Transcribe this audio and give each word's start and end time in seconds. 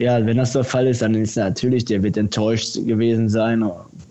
ja, 0.00 0.24
wenn 0.24 0.38
das 0.38 0.52
der 0.52 0.64
Fall 0.64 0.86
ist, 0.86 1.02
dann 1.02 1.14
ist 1.14 1.36
natürlich, 1.36 1.84
der 1.84 2.02
wird 2.02 2.16
enttäuscht 2.16 2.74
gewesen 2.86 3.28
sein. 3.28 3.62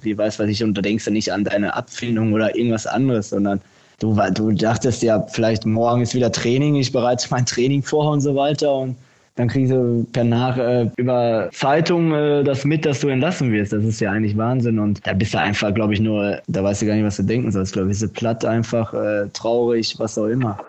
Wie 0.02 0.16
weiß 0.16 0.38
was 0.38 0.48
ich, 0.48 0.64
und 0.64 0.76
da 0.76 0.82
denkst 0.82 1.06
du 1.06 1.12
nicht 1.12 1.34
an 1.34 1.44
deine 1.44 1.76
Abfindung 1.76 2.32
oder 2.32 2.56
irgendwas 2.56 2.86
anderes, 2.86 3.30
sondern 3.30 3.60
du, 4.00 4.16
du 4.36 4.52
dachtest 4.52 5.02
ja, 5.02 5.20
vielleicht 5.32 5.66
morgen 5.66 6.04
ist 6.04 6.14
wieder 6.14 6.32
Training, 6.32 6.76
ich 6.76 6.92
bereite 6.92 7.26
mein 7.32 7.46
Training 7.46 7.82
vor 7.82 8.12
und 8.12 8.22
so 8.22 8.36
weiter 8.36 8.72
und 8.76 8.98
dann 9.36 9.48
kriegst 9.48 9.72
du 9.72 10.06
per 10.12 10.26
nach 10.26 10.58
äh, 10.58 10.90
über 10.98 11.50
Zeitung 11.54 12.14
äh, 12.14 12.44
das 12.44 12.66
mit, 12.66 12.86
dass 12.86 13.00
du 13.00 13.08
entlassen 13.08 13.52
wirst. 13.52 13.74
Das 13.74 13.84
ist 13.86 14.02
ja 14.02 14.12
eigentlich 14.12 14.36
Wahnsinn. 14.36 14.80
Und 14.80 15.08
da 15.08 15.14
bist 15.14 15.34
du 15.34 15.40
einfach, 15.40 15.74
glaube 15.74 15.94
ich, 15.94 16.02
nur, 16.02 16.40
da 16.48 16.62
weißt 16.62 16.82
du 16.82 16.88
gar 16.88 16.96
nicht, 16.96 17.06
was 17.06 17.16
du 17.16 17.24
denken 17.24 17.50
sollst. 17.50 17.72
Glaube 17.72 17.88
ich, 17.88 18.00
bist 18.00 18.02
du 18.02 18.10
platt, 18.10 18.44
einfach 18.44 18.94
äh, 18.94 19.30
traurig, 19.32 19.96
was 19.98 20.18
auch 20.18 20.26
immer. 20.26 20.60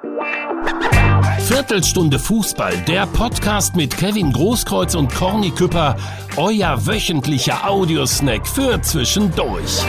Viertelstunde 1.51 2.21
Fußball, 2.21 2.77
der 2.87 3.09
Podcast 3.09 3.75
mit 3.75 3.96
Kevin 3.96 4.32
Großkreuz 4.32 4.95
und 4.95 5.12
Corny 5.12 5.50
Küpper, 5.50 5.96
euer 6.37 6.87
wöchentlicher 6.87 7.68
Audiosnack 7.68 8.46
für 8.46 8.81
zwischendurch. 8.82 9.82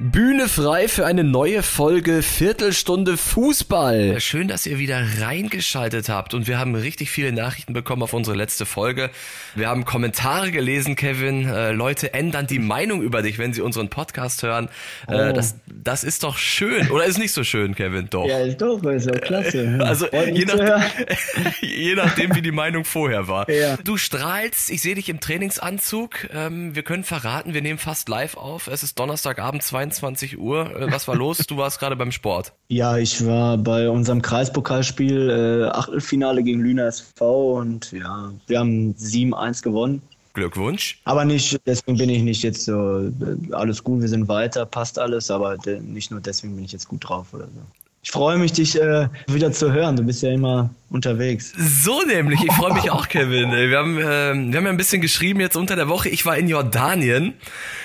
Bühne 0.00 0.46
frei 0.46 0.86
für 0.86 1.06
eine 1.06 1.24
neue 1.24 1.64
Folge 1.64 2.22
Viertelstunde 2.22 3.16
Fußball. 3.16 4.20
Schön, 4.20 4.46
dass 4.46 4.64
ihr 4.64 4.78
wieder 4.78 5.04
reingeschaltet 5.18 6.08
habt 6.08 6.34
und 6.34 6.46
wir 6.46 6.56
haben 6.56 6.76
richtig 6.76 7.10
viele 7.10 7.32
Nachrichten 7.32 7.72
bekommen 7.72 8.04
auf 8.04 8.12
unsere 8.12 8.36
letzte 8.36 8.64
Folge. 8.64 9.10
Wir 9.56 9.68
haben 9.68 9.84
Kommentare 9.84 10.52
gelesen, 10.52 10.94
Kevin. 10.94 11.48
Äh, 11.48 11.72
Leute 11.72 12.14
ändern 12.14 12.46
die 12.46 12.60
Meinung 12.60 13.02
über 13.02 13.22
dich, 13.22 13.38
wenn 13.38 13.52
sie 13.52 13.60
unseren 13.60 13.88
Podcast 13.88 14.44
hören. 14.44 14.68
Äh, 15.08 15.30
oh. 15.30 15.32
das, 15.32 15.56
das 15.66 16.04
ist 16.04 16.22
doch 16.22 16.38
schön. 16.38 16.92
Oder 16.92 17.06
ist 17.06 17.18
nicht 17.18 17.32
so 17.32 17.42
schön, 17.42 17.74
Kevin? 17.74 18.06
Doch. 18.08 18.28
Ja, 18.28 18.38
ist 18.38 18.62
doch, 18.62 18.80
ist 18.84 19.10
auch 19.10 19.20
klasse. 19.20 19.80
also 19.84 20.06
je, 20.12 20.44
nach, 20.44 20.80
je, 21.60 21.96
nachdem, 21.96 22.36
wie 22.36 22.42
die 22.42 22.52
Meinung 22.52 22.84
vorher 22.84 23.26
war. 23.26 23.50
Ja. 23.50 23.76
Du 23.82 23.96
strahlst, 23.96 24.70
ich 24.70 24.80
sehe 24.80 24.94
dich 24.94 25.08
im 25.08 25.18
Trainingsanzug. 25.18 26.28
Ähm, 26.32 26.76
wir 26.76 26.84
können 26.84 27.02
verraten, 27.02 27.52
wir 27.52 27.62
nehmen 27.62 27.80
fast 27.80 28.08
live 28.08 28.36
auf. 28.36 28.68
Es 28.68 28.84
ist 28.84 28.96
Donnerstagabend, 28.96 29.64
22 29.64 29.87
22 29.90 30.38
Uhr. 30.38 30.70
Äh, 30.74 30.92
was 30.92 31.08
war 31.08 31.16
los? 31.16 31.38
Du 31.38 31.56
warst 31.56 31.78
gerade 31.78 31.96
beim 31.96 32.12
Sport. 32.12 32.52
Ja, 32.68 32.96
ich 32.96 33.24
war 33.24 33.58
bei 33.58 33.88
unserem 33.88 34.22
Kreispokalspiel 34.22 35.30
äh, 35.30 35.68
Achtelfinale 35.68 36.42
gegen 36.42 36.60
Lüner 36.60 36.86
SV 36.86 37.58
und 37.58 37.92
ja, 37.92 38.32
wir 38.46 38.58
haben 38.58 38.94
7-1 38.94 39.62
gewonnen. 39.62 40.02
Glückwunsch. 40.34 41.00
Aber 41.04 41.24
nicht, 41.24 41.60
deswegen 41.66 41.98
bin 41.98 42.10
ich 42.10 42.22
nicht 42.22 42.42
jetzt 42.42 42.64
so, 42.64 43.08
äh, 43.08 43.52
alles 43.52 43.82
gut, 43.82 44.00
wir 44.00 44.08
sind 44.08 44.28
weiter, 44.28 44.66
passt 44.66 44.98
alles, 44.98 45.30
aber 45.30 45.56
nicht 45.80 46.10
nur 46.10 46.20
deswegen 46.20 46.54
bin 46.54 46.64
ich 46.64 46.72
jetzt 46.72 46.88
gut 46.88 47.08
drauf 47.08 47.26
oder 47.32 47.46
so. 47.46 47.60
Ich 48.02 48.12
freue 48.12 48.38
mich, 48.38 48.52
dich 48.52 48.80
äh, 48.80 49.08
wieder 49.26 49.52
zu 49.52 49.72
hören. 49.72 49.96
Du 49.96 50.04
bist 50.04 50.22
ja 50.22 50.30
immer 50.30 50.70
unterwegs. 50.88 51.52
So 51.56 52.02
nämlich. 52.06 52.42
Ich 52.42 52.52
freue 52.52 52.72
mich 52.72 52.90
auch, 52.90 53.08
Kevin. 53.08 53.50
Wir 53.50 53.76
haben, 53.76 53.98
äh, 53.98 54.02
wir 54.02 54.56
haben 54.56 54.64
ja 54.64 54.70
ein 54.70 54.76
bisschen 54.76 55.02
geschrieben 55.02 55.40
jetzt 55.40 55.56
unter 55.56 55.74
der 55.74 55.88
Woche. 55.88 56.08
Ich 56.08 56.24
war 56.24 56.36
in 56.36 56.48
Jordanien 56.48 57.34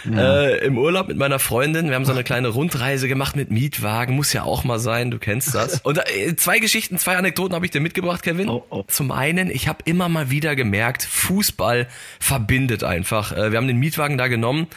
ja. 0.10 0.44
äh, 0.44 0.66
im 0.66 0.78
Urlaub 0.78 1.08
mit 1.08 1.18
meiner 1.18 1.40
Freundin. 1.40 1.90
Wir 1.90 1.96
haben 1.96 2.06
so 2.06 2.12
eine 2.12 2.24
kleine 2.24 2.50
Rundreise 2.50 3.08
gemacht 3.08 3.36
mit 3.36 3.50
Mietwagen. 3.50 4.16
Muss 4.16 4.32
ja 4.34 4.44
auch 4.44 4.64
mal 4.64 4.80
sein. 4.80 5.10
Du 5.10 5.18
kennst 5.18 5.56
das. 5.56 5.82
Und 5.84 5.98
äh, 5.98 6.36
zwei 6.36 6.60
Geschichten, 6.60 6.98
zwei 7.00 7.18
Anekdoten 7.18 7.56
habe 7.56 7.66
ich 7.66 7.72
dir 7.72 7.82
mitgebracht, 7.82 8.22
Kevin. 8.22 8.50
Oh, 8.50 8.64
oh. 8.70 8.84
Zum 8.88 9.12
einen, 9.12 9.50
ich 9.50 9.68
habe 9.68 9.80
immer 9.86 10.10
mal 10.10 10.30
wieder 10.30 10.56
gemerkt, 10.56 11.04
Fußball 11.04 11.88
verbindet 12.20 12.84
einfach. 12.84 13.32
Äh, 13.36 13.52
wir 13.52 13.58
haben 13.58 13.68
den 13.68 13.80
Mietwagen 13.80 14.20
da 14.20 14.28
genommen 14.28 14.68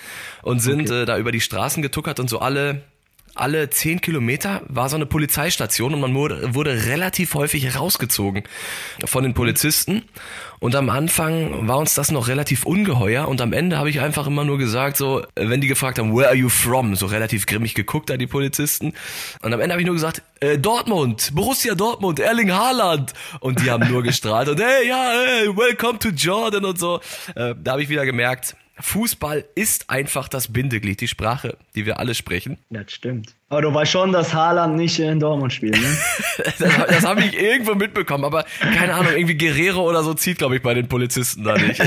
und 0.42 0.60
sind 0.60 0.90
okay. 0.90 1.02
äh, 1.02 1.04
da 1.04 1.18
über 1.18 1.30
die 1.30 1.42
Straßen 1.42 1.82
getuckert 1.82 2.18
und 2.20 2.30
so 2.30 2.40
alle 2.40 2.82
alle 3.38 3.70
zehn 3.70 4.00
Kilometer 4.00 4.62
war 4.68 4.88
so 4.88 4.96
eine 4.96 5.06
Polizeistation 5.06 5.94
und 5.94 6.00
man 6.00 6.14
wurde, 6.14 6.54
wurde 6.54 6.86
relativ 6.86 7.34
häufig 7.34 7.76
rausgezogen 7.76 8.44
von 9.04 9.22
den 9.22 9.34
Polizisten. 9.34 10.02
Und 10.58 10.74
am 10.74 10.88
Anfang 10.88 11.68
war 11.68 11.78
uns 11.78 11.94
das 11.94 12.10
noch 12.10 12.28
relativ 12.28 12.64
ungeheuer 12.64 13.28
und 13.28 13.40
am 13.40 13.52
Ende 13.52 13.76
habe 13.76 13.90
ich 13.90 14.00
einfach 14.00 14.26
immer 14.26 14.44
nur 14.44 14.58
gesagt, 14.58 14.96
so, 14.96 15.22
wenn 15.34 15.60
die 15.60 15.68
gefragt 15.68 15.98
haben, 15.98 16.16
where 16.16 16.28
are 16.28 16.36
you 16.36 16.48
from? 16.48 16.96
So 16.96 17.06
relativ 17.06 17.46
grimmig 17.46 17.74
geguckt 17.74 18.08
da 18.08 18.16
die 18.16 18.26
Polizisten. 18.26 18.94
Und 19.42 19.52
am 19.52 19.60
Ende 19.60 19.74
habe 19.74 19.82
ich 19.82 19.86
nur 19.86 19.94
gesagt, 19.94 20.22
äh, 20.40 20.58
Dortmund, 20.58 21.32
Borussia 21.34 21.74
Dortmund, 21.74 22.20
Erling 22.20 22.52
Haaland. 22.52 23.12
Und 23.40 23.62
die 23.62 23.70
haben 23.70 23.86
nur 23.88 24.02
gestrahlt 24.02 24.48
und 24.48 24.60
hey, 24.60 24.88
ja, 24.88 25.10
hey, 25.12 25.56
welcome 25.56 25.98
to 25.98 26.08
Jordan 26.08 26.64
und 26.64 26.78
so. 26.78 27.00
Äh, 27.34 27.54
da 27.62 27.72
habe 27.72 27.82
ich 27.82 27.88
wieder 27.88 28.06
gemerkt, 28.06 28.56
Fußball 28.78 29.44
ist 29.54 29.88
einfach 29.88 30.28
das 30.28 30.52
Bindeglied, 30.52 31.00
die 31.00 31.08
Sprache, 31.08 31.56
die 31.74 31.86
wir 31.86 31.98
alle 31.98 32.14
sprechen. 32.14 32.58
Das 32.68 32.92
stimmt. 32.92 33.34
Aber 33.48 33.62
du 33.62 33.72
weißt 33.72 33.90
schon, 33.90 34.12
dass 34.12 34.34
Haaland 34.34 34.76
nicht 34.76 34.98
in 34.98 35.18
Dortmund 35.18 35.52
spielt, 35.52 35.80
ne? 35.80 35.98
das, 36.44 36.58
das 36.58 37.06
habe 37.06 37.22
ich 37.22 37.40
irgendwo 37.40 37.74
mitbekommen, 37.74 38.24
aber 38.24 38.44
keine 38.60 38.94
Ahnung, 38.94 39.12
irgendwie 39.14 39.36
Guerrero 39.38 39.88
oder 39.88 40.02
so 40.02 40.12
zieht, 40.14 40.38
glaube 40.38 40.56
ich, 40.56 40.62
bei 40.62 40.74
den 40.74 40.88
Polizisten 40.88 41.44
da 41.44 41.56
nicht. 41.56 41.80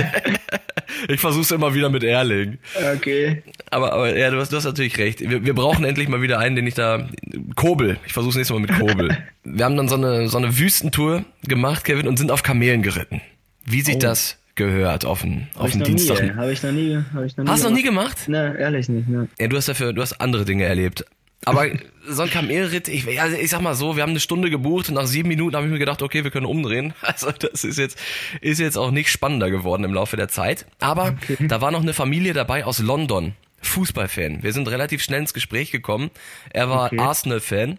ich 1.08 1.20
versuche 1.20 1.42
es 1.42 1.52
immer 1.52 1.76
wieder 1.76 1.90
mit 1.90 2.04
Erling. 2.04 2.58
Okay. 2.96 3.44
Aber, 3.70 3.94
aber 3.94 4.18
ja, 4.18 4.32
du 4.32 4.40
hast, 4.40 4.52
du 4.52 4.58
hast 4.58 4.66
natürlich 4.66 4.98
recht. 4.98 5.20
Wir, 5.20 5.46
wir 5.46 5.54
brauchen 5.54 5.86
endlich 5.86 6.08
mal 6.08 6.22
wieder 6.22 6.40
einen, 6.40 6.56
den 6.56 6.66
ich 6.66 6.74
da. 6.74 7.08
Kobel. 7.56 7.98
Ich 8.06 8.14
versuche 8.14 8.32
es 8.32 8.36
nächstes 8.36 8.54
Mal 8.54 8.62
mit 8.62 8.74
Kobel. 8.74 9.18
wir 9.44 9.66
haben 9.66 9.78
dann 9.78 9.88
so 9.88 9.96
eine, 9.96 10.28
so 10.28 10.38
eine 10.38 10.58
Wüstentour 10.58 11.24
gemacht, 11.44 11.84
Kevin, 11.84 12.08
und 12.08 12.18
sind 12.18 12.32
auf 12.32 12.42
Kamelen 12.42 12.82
geritten. 12.82 13.22
Wie 13.66 13.82
sieht 13.82 13.98
oh. 13.98 14.00
das 14.00 14.38
gehört 14.60 15.06
auf 15.06 15.22
den, 15.22 15.48
auf 15.56 15.72
den 15.72 15.84
Dienstag. 15.84 16.36
Habe 16.36 16.52
ich 16.52 16.62
noch 16.62 16.72
nie. 16.72 17.00
Hab 17.14 17.24
ich 17.24 17.36
noch 17.38 17.46
nie 17.46 17.50
Hast 17.50 17.64
du 17.64 17.70
noch 17.70 17.76
nie 17.76 17.84
gemacht? 17.84 18.28
Ne, 18.28 18.56
ehrlich 18.60 18.90
nicht. 18.90 19.08
Ne. 19.08 19.30
Ja, 19.40 19.48
du 19.48 19.56
hast 19.56 19.70
dafür, 19.70 19.94
du 19.94 20.02
hast 20.02 20.20
andere 20.20 20.46
Dinge 20.46 20.66
erlebt. 20.66 21.06
Aber 21.46 21.66
so 22.08 22.24
ein 22.24 22.30
Kamelritt, 22.30 22.90
ich, 22.90 23.20
also 23.22 23.38
ich 23.38 23.50
sag 23.50 23.62
mal 23.62 23.74
so, 23.74 23.96
wir 23.96 24.04
haben 24.04 24.10
eine 24.10 24.20
Stunde 24.20 24.50
gebucht 24.50 24.90
und 24.90 24.96
nach 24.96 25.08
sieben 25.08 25.30
Minuten 25.30 25.56
habe 25.56 25.66
ich 25.66 25.72
mir 25.72 25.80
gedacht, 25.80 26.02
okay, 26.02 26.26
wir 26.26 26.32
können 26.32 26.46
umdrehen. 26.46 26.94
Also 27.02 27.32
das 27.32 27.64
ist 27.64 27.78
jetzt, 27.78 27.98
ist 28.42 28.60
jetzt 28.60 28.78
auch 28.78 28.92
nicht 28.92 29.10
spannender 29.10 29.50
geworden 29.50 29.86
im 29.86 29.94
Laufe 29.94 30.18
der 30.18 30.28
Zeit. 30.28 30.66
Aber 30.80 31.16
okay. 31.24 31.48
da 31.48 31.62
war 31.62 31.72
noch 31.72 31.82
eine 31.82 31.94
Familie 31.94 32.34
dabei 32.34 32.66
aus 32.66 32.80
London. 32.80 33.34
Fußballfan. 33.62 34.44
Wir 34.44 34.54
sind 34.54 34.70
relativ 34.70 35.02
schnell 35.02 35.22
ins 35.22 35.34
Gespräch 35.34 35.72
gekommen. 35.72 36.12
Er 36.52 36.70
war 36.70 36.88
okay. 36.88 37.00
Arsenal-Fan 37.00 37.78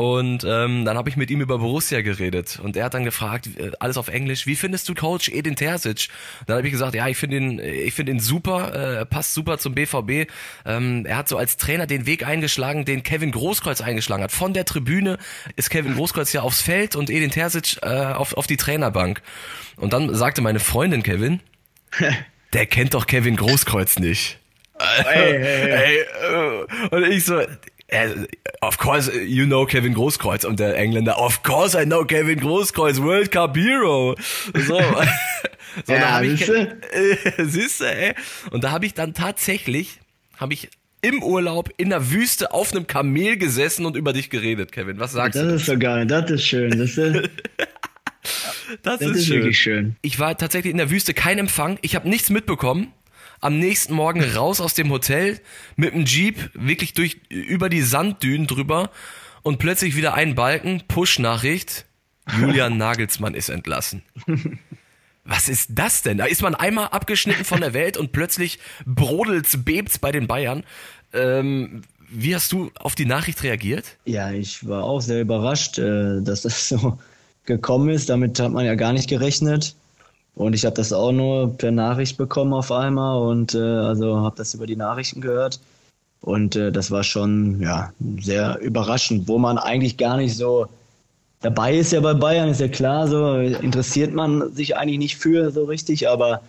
und 0.00 0.44
ähm, 0.44 0.86
dann 0.86 0.96
habe 0.96 1.10
ich 1.10 1.18
mit 1.18 1.30
ihm 1.30 1.42
über 1.42 1.58
Borussia 1.58 2.00
geredet 2.00 2.58
und 2.62 2.74
er 2.74 2.86
hat 2.86 2.94
dann 2.94 3.04
gefragt, 3.04 3.50
äh, 3.58 3.72
alles 3.80 3.98
auf 3.98 4.08
Englisch, 4.08 4.46
wie 4.46 4.56
findest 4.56 4.88
du 4.88 4.94
Coach 4.94 5.28
Edin 5.28 5.56
Terzic? 5.56 6.08
Dann 6.46 6.56
habe 6.56 6.66
ich 6.66 6.72
gesagt, 6.72 6.94
ja, 6.94 7.06
ich 7.06 7.18
finde 7.18 7.36
ihn, 7.36 7.58
ich 7.58 7.92
finde 7.92 8.12
ihn 8.12 8.18
super, 8.18 9.00
äh, 9.02 9.04
passt 9.04 9.34
super 9.34 9.58
zum 9.58 9.74
BVB. 9.74 10.30
Ähm, 10.64 11.04
er 11.04 11.18
hat 11.18 11.28
so 11.28 11.36
als 11.36 11.58
Trainer 11.58 11.86
den 11.86 12.06
Weg 12.06 12.26
eingeschlagen, 12.26 12.86
den 12.86 13.02
Kevin 13.02 13.30
Großkreuz 13.30 13.82
eingeschlagen 13.82 14.24
hat. 14.24 14.32
Von 14.32 14.54
der 14.54 14.64
Tribüne 14.64 15.18
ist 15.56 15.68
Kevin 15.68 15.94
Großkreuz 15.94 16.32
ja 16.32 16.40
aufs 16.40 16.62
Feld 16.62 16.96
und 16.96 17.10
Edin 17.10 17.30
Terzic 17.30 17.76
äh, 17.82 17.86
auf, 17.88 18.34
auf 18.38 18.46
die 18.46 18.56
Trainerbank. 18.56 19.20
Und 19.76 19.92
dann 19.92 20.14
sagte 20.14 20.40
meine 20.40 20.60
Freundin 20.60 21.02
Kevin, 21.02 21.40
der 22.54 22.64
kennt 22.64 22.94
doch 22.94 23.06
Kevin 23.06 23.36
Großkreuz 23.36 23.98
nicht. 23.98 24.38
Hey, 24.80 25.38
hey, 25.38 25.70
hey. 25.70 26.06
Äh, 26.30 26.94
und 26.94 27.04
ich 27.04 27.24
so, 27.24 27.42
of 28.60 28.78
course, 28.78 29.10
you 29.12 29.46
know 29.46 29.66
Kevin 29.66 29.94
Großkreuz 29.94 30.44
und 30.44 30.60
der 30.60 30.76
Engländer, 30.76 31.18
of 31.18 31.42
course 31.42 31.80
I 31.80 31.84
know 31.84 32.04
Kevin 32.04 32.38
Großkreuz, 32.40 33.00
World 33.00 33.32
Cup 33.32 33.56
Hero. 33.56 34.16
So, 34.54 34.80
so 35.86 35.92
ja, 35.92 36.10
habe 36.10 36.26
ich, 36.26 36.48
äh, 36.48 36.68
siehste, 37.44 37.92
ey. 37.94 38.14
Und 38.50 38.64
da 38.64 38.70
habe 38.70 38.86
ich 38.86 38.94
dann 38.94 39.14
tatsächlich, 39.14 40.00
habe 40.36 40.54
ich 40.54 40.70
im 41.02 41.22
Urlaub 41.22 41.70
in 41.78 41.90
der 41.90 42.10
Wüste 42.10 42.52
auf 42.52 42.72
einem 42.72 42.86
Kamel 42.86 43.38
gesessen 43.38 43.86
und 43.86 43.96
über 43.96 44.12
dich 44.12 44.28
geredet, 44.30 44.70
Kevin. 44.70 45.00
Was 45.00 45.12
sagst 45.12 45.36
das 45.36 45.42
du? 45.42 45.52
Das 45.52 45.60
ist 45.62 45.66
so 45.66 45.78
geil, 45.78 46.06
das 46.06 46.30
ist 46.30 46.44
schön. 46.46 46.70
Das 46.78 46.96
ist, 46.96 47.30
das, 48.82 48.98
das 48.98 49.00
ist, 49.00 49.16
ist 49.16 49.26
schön. 49.26 49.36
wirklich 49.36 49.58
schön. 49.58 49.96
Ich 50.02 50.18
war 50.18 50.36
tatsächlich 50.36 50.70
in 50.70 50.78
der 50.78 50.90
Wüste, 50.90 51.14
kein 51.14 51.38
Empfang, 51.38 51.78
ich 51.82 51.94
habe 51.94 52.08
nichts 52.08 52.28
mitbekommen 52.30 52.92
am 53.40 53.58
nächsten 53.58 53.94
Morgen 53.94 54.22
raus 54.22 54.60
aus 54.60 54.74
dem 54.74 54.90
Hotel 54.90 55.40
mit 55.76 55.94
dem 55.94 56.04
Jeep, 56.04 56.50
wirklich 56.54 56.94
durch, 56.94 57.20
über 57.28 57.68
die 57.68 57.82
Sanddünen 57.82 58.46
drüber 58.46 58.90
und 59.42 59.58
plötzlich 59.58 59.96
wieder 59.96 60.14
ein 60.14 60.34
Balken, 60.34 60.82
Push-Nachricht, 60.86 61.86
Julian 62.38 62.76
Nagelsmann 62.78 63.34
ist 63.34 63.48
entlassen. 63.48 64.02
Was 65.24 65.48
ist 65.48 65.70
das 65.74 66.02
denn? 66.02 66.18
Da 66.18 66.24
ist 66.24 66.42
man 66.42 66.54
einmal 66.54 66.88
abgeschnitten 66.88 67.44
von 67.44 67.60
der 67.60 67.72
Welt 67.72 67.96
und 67.96 68.12
plötzlich 68.12 68.58
brodelt's, 68.86 69.64
bebt's 69.64 69.98
bei 69.98 70.12
den 70.12 70.26
Bayern. 70.26 70.64
Ähm, 71.12 71.82
wie 72.10 72.34
hast 72.34 72.52
du 72.52 72.70
auf 72.78 72.94
die 72.94 73.04
Nachricht 73.04 73.42
reagiert? 73.42 73.96
Ja, 74.04 74.32
ich 74.32 74.66
war 74.66 74.84
auch 74.84 75.00
sehr 75.00 75.20
überrascht, 75.20 75.78
äh, 75.78 76.20
dass 76.22 76.42
das 76.42 76.68
so 76.68 76.98
gekommen 77.44 77.90
ist. 77.90 78.08
Damit 78.08 78.38
hat 78.38 78.52
man 78.52 78.66
ja 78.66 78.74
gar 78.74 78.92
nicht 78.92 79.08
gerechnet. 79.08 79.74
Und 80.34 80.54
ich 80.54 80.64
habe 80.64 80.76
das 80.76 80.92
auch 80.92 81.12
nur 81.12 81.56
per 81.56 81.70
Nachricht 81.70 82.16
bekommen 82.16 82.52
auf 82.52 82.72
einmal 82.72 83.20
und 83.20 83.54
äh, 83.54 83.58
also 83.58 84.18
habe 84.18 84.36
das 84.36 84.54
über 84.54 84.66
die 84.66 84.76
Nachrichten 84.76 85.20
gehört. 85.20 85.60
Und 86.22 86.56
äh, 86.56 86.70
das 86.70 86.90
war 86.90 87.02
schon 87.02 87.60
ja, 87.60 87.92
sehr 88.20 88.58
überraschend, 88.60 89.28
wo 89.28 89.38
man 89.38 89.58
eigentlich 89.58 89.96
gar 89.96 90.16
nicht 90.16 90.36
so 90.36 90.66
dabei 91.40 91.76
ist 91.76 91.92
ja 91.92 92.00
bei 92.00 92.14
Bayern, 92.14 92.50
ist 92.50 92.60
ja 92.60 92.68
klar, 92.68 93.08
so 93.08 93.34
interessiert 93.36 94.12
man 94.12 94.52
sich 94.54 94.76
eigentlich 94.76 94.98
nicht 94.98 95.16
für 95.16 95.50
so 95.50 95.64
richtig, 95.64 96.08
aber 96.08 96.42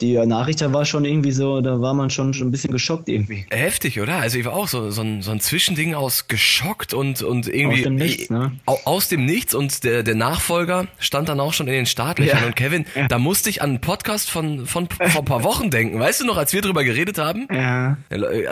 die 0.00 0.14
Nachricht 0.26 0.60
da 0.60 0.72
war 0.72 0.84
schon 0.84 1.04
irgendwie 1.04 1.32
so, 1.32 1.60
da 1.60 1.80
war 1.80 1.92
man 1.92 2.08
schon, 2.10 2.32
schon 2.32 2.48
ein 2.48 2.50
bisschen 2.52 2.72
geschockt 2.72 3.08
irgendwie. 3.08 3.46
Heftig, 3.50 4.00
oder? 4.00 4.16
Also 4.16 4.38
ich 4.38 4.44
war 4.44 4.52
auch 4.52 4.68
so, 4.68 4.90
so, 4.90 5.02
ein, 5.02 5.22
so 5.22 5.30
ein 5.32 5.40
Zwischending 5.40 5.94
aus 5.94 6.28
geschockt 6.28 6.94
und, 6.94 7.22
und 7.22 7.48
irgendwie 7.48 7.78
Aus 7.78 7.82
dem 7.82 7.96
Nichts, 7.96 8.30
ne? 8.30 8.52
au- 8.66 8.78
aus 8.84 9.08
dem 9.08 9.24
Nichts 9.24 9.54
und 9.54 9.82
der, 9.82 10.04
der 10.04 10.14
Nachfolger 10.14 10.86
stand 11.00 11.28
dann 11.28 11.40
auch 11.40 11.52
schon 11.52 11.66
in 11.66 11.72
den 11.74 11.86
Startlöchern. 11.86 12.40
Ja. 12.40 12.46
Und 12.46 12.54
Kevin, 12.54 12.84
da 13.08 13.18
musste 13.18 13.50
ich 13.50 13.60
an 13.60 13.70
einen 13.70 13.80
Podcast 13.80 14.30
von, 14.30 14.66
von 14.66 14.88
vor 14.88 15.22
ein 15.22 15.24
paar 15.24 15.42
Wochen 15.42 15.70
denken. 15.70 15.98
Weißt 15.98 16.20
du 16.20 16.26
noch, 16.26 16.36
als 16.36 16.52
wir 16.52 16.62
drüber 16.62 16.84
geredet 16.84 17.18
haben? 17.18 17.48
Ja. 17.52 17.96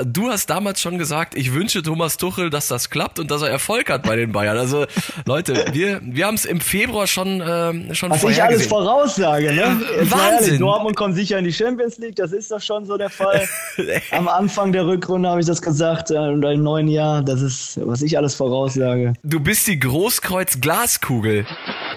Du 0.04 0.28
hast 0.30 0.50
damals 0.50 0.80
schon 0.80 0.98
gesagt, 0.98 1.36
ich 1.36 1.52
wünsche 1.54 1.82
Thomas 1.82 2.16
Tuchel, 2.16 2.50
dass 2.50 2.66
das 2.68 2.90
klappt 2.90 3.18
und 3.20 3.30
dass 3.30 3.42
er 3.42 3.50
Erfolg 3.50 3.88
hat 3.90 4.02
bei 4.02 4.16
den 4.16 4.32
Bayern. 4.32 4.58
Also 4.58 4.86
Leute, 5.24 5.66
wir, 5.72 6.00
wir 6.04 6.26
haben 6.26 6.34
es 6.34 6.44
im 6.44 6.60
Februar 6.60 7.06
schon, 7.06 7.40
ähm, 7.46 7.94
schon 7.94 8.10
Was 8.10 8.24
ich 8.24 8.42
alles 8.42 8.66
voraussage, 8.66 9.52
ne? 9.52 9.80
Wahnsinn. 10.00 10.44
ehrlich, 10.44 10.58
Dortmund 10.58 10.96
kommt 10.96 11.14
sicher 11.14 11.35
in 11.38 11.44
die 11.44 11.52
Champions 11.52 11.98
League, 11.98 12.16
das 12.16 12.32
ist 12.32 12.50
doch 12.50 12.60
schon 12.60 12.84
so 12.84 12.96
der 12.96 13.10
Fall. 13.10 13.46
Am 14.10 14.28
Anfang 14.28 14.72
der 14.72 14.86
Rückrunde 14.86 15.28
habe 15.28 15.40
ich 15.40 15.46
das 15.46 15.62
gesagt, 15.62 16.10
äh, 16.10 16.18
und 16.18 16.42
im 16.42 16.62
neuen 16.62 16.88
Jahr, 16.88 17.22
das 17.22 17.40
ist, 17.42 17.80
was 17.86 18.02
ich 18.02 18.16
alles 18.16 18.34
voraussage. 18.34 19.12
Du 19.22 19.40
bist 19.40 19.66
die 19.66 19.78
Großkreuz-Glaskugel. 19.78 21.46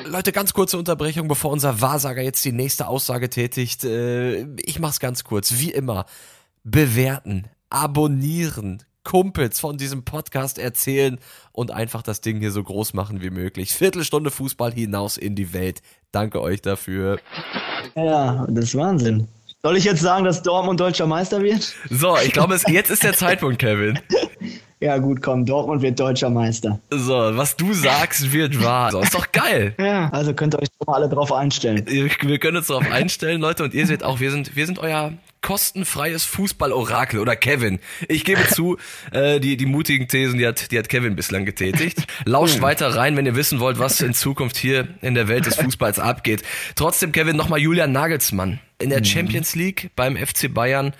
Leute, 0.05 0.31
ganz 0.31 0.53
kurze 0.53 0.77
Unterbrechung, 0.77 1.27
bevor 1.27 1.51
unser 1.51 1.81
Wahrsager 1.81 2.21
jetzt 2.21 2.43
die 2.45 2.51
nächste 2.51 2.87
Aussage 2.87 3.29
tätigt. 3.29 3.83
Äh, 3.83 4.47
Ich 4.57 4.79
mach's 4.79 4.99
ganz 4.99 5.23
kurz. 5.23 5.53
Wie 5.59 5.71
immer, 5.71 6.05
bewerten, 6.63 7.45
abonnieren, 7.69 8.83
Kumpels 9.03 9.59
von 9.59 9.77
diesem 9.77 10.03
Podcast 10.03 10.59
erzählen 10.59 11.19
und 11.51 11.71
einfach 11.71 12.01
das 12.01 12.21
Ding 12.21 12.39
hier 12.39 12.51
so 12.51 12.63
groß 12.63 12.93
machen 12.93 13.21
wie 13.21 13.29
möglich. 13.29 13.73
Viertelstunde 13.73 14.31
Fußball 14.31 14.71
hinaus 14.73 15.17
in 15.17 15.35
die 15.35 15.53
Welt. 15.53 15.81
Danke 16.11 16.41
euch 16.41 16.61
dafür. 16.61 17.19
Ja, 17.95 18.45
das 18.49 18.65
ist 18.65 18.75
Wahnsinn. 18.75 19.27
Soll 19.61 19.75
ich 19.75 19.83
jetzt 19.83 20.01
sagen, 20.01 20.23
dass 20.23 20.41
Dortmund 20.41 20.79
deutscher 20.79 21.05
Meister 21.05 21.41
wird? 21.41 21.73
So, 21.89 22.15
ich 22.17 22.31
glaube, 22.31 22.55
es, 22.55 22.63
jetzt 22.67 22.89
ist 22.89 23.03
der 23.03 23.13
Zeitpunkt, 23.13 23.59
Kevin. 23.59 23.99
Ja, 24.81 24.97
gut, 24.97 25.21
komm, 25.21 25.45
Dortmund 25.45 25.81
wird 25.81 25.99
deutscher 25.99 26.29
Meister. 26.29 26.79
So, 26.89 27.13
was 27.13 27.57
du 27.57 27.73
sagst, 27.73 28.31
wird 28.31 28.63
wahr. 28.63 28.91
So, 28.91 29.01
ist 29.01 29.13
doch 29.13 29.29
geil. 29.33 29.75
Ja. 29.77 30.07
Also 30.11 30.33
könnt 30.33 30.55
ihr 30.55 30.59
euch 30.59 30.69
schon 30.69 30.85
mal 30.87 30.95
alle 30.95 31.09
drauf 31.09 31.33
einstellen. 31.33 31.85
Wir 31.85 32.39
können 32.39 32.55
uns 32.55 32.67
darauf 32.67 32.89
einstellen, 32.89 33.41
Leute, 33.41 33.65
und 33.65 33.73
ihr 33.73 33.85
seht 33.85 34.03
auch, 34.03 34.21
wir 34.21 34.31
sind, 34.31 34.55
wir 34.55 34.65
sind 34.65 34.79
euer 34.79 35.11
kostenfreies 35.41 36.25
Fußballorakel 36.25 37.19
oder 37.19 37.35
Kevin. 37.35 37.79
Ich 38.07 38.25
gebe 38.25 38.47
zu, 38.47 38.77
äh, 39.11 39.39
die, 39.39 39.57
die 39.57 39.65
mutigen 39.65 40.07
Thesen, 40.07 40.39
die 40.39 40.47
hat, 40.47 40.71
die 40.71 40.77
hat 40.77 40.89
Kevin 40.89 41.15
bislang 41.15 41.45
getätigt. 41.45 42.05
Lauscht 42.25 42.61
weiter 42.61 42.95
rein, 42.95 43.15
wenn 43.17 43.25
ihr 43.25 43.35
wissen 43.35 43.59
wollt, 43.59 43.79
was 43.79 44.01
in 44.01 44.13
Zukunft 44.13 44.57
hier 44.57 44.87
in 45.01 45.15
der 45.15 45.27
Welt 45.27 45.45
des 45.45 45.55
Fußballs 45.61 45.99
abgeht. 45.99 46.43
Trotzdem, 46.75 47.11
Kevin, 47.11 47.35
nochmal 47.35 47.59
Julian 47.59 47.91
Nagelsmann. 47.91 48.59
In 48.79 48.89
der 48.89 49.03
Champions 49.03 49.55
League 49.55 49.91
beim 49.95 50.15
FC 50.15 50.53
Bayern 50.53 50.93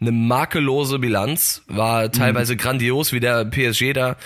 eine 0.00 0.12
makellose 0.12 0.98
Bilanz, 0.98 1.62
war 1.68 2.12
teilweise 2.12 2.56
grandios, 2.56 3.12
wie 3.12 3.20
der 3.20 3.44
PSG 3.46 3.92
da 3.94 4.16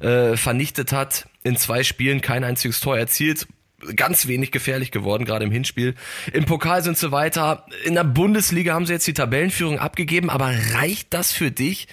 äh, 0.00 0.36
vernichtet 0.36 0.92
hat. 0.92 1.28
In 1.42 1.56
zwei 1.56 1.82
Spielen 1.82 2.20
kein 2.20 2.44
einziges 2.44 2.80
Tor 2.80 2.98
erzielt, 2.98 3.46
ganz 3.94 4.26
wenig 4.26 4.50
gefährlich 4.50 4.90
geworden, 4.90 5.24
gerade 5.24 5.44
im 5.44 5.50
Hinspiel. 5.50 5.94
Im 6.32 6.44
Pokal 6.44 6.82
sind 6.82 6.98
sie 6.98 7.12
weiter. 7.12 7.64
In 7.84 7.94
der 7.94 8.04
Bundesliga 8.04 8.74
haben 8.74 8.86
sie 8.86 8.92
jetzt 8.92 9.06
die 9.06 9.14
Tabellenführung 9.14 9.78
abgegeben, 9.78 10.30
aber 10.30 10.50
reicht 10.74 11.14
das 11.14 11.32
für 11.32 11.50
dich, 11.50 11.88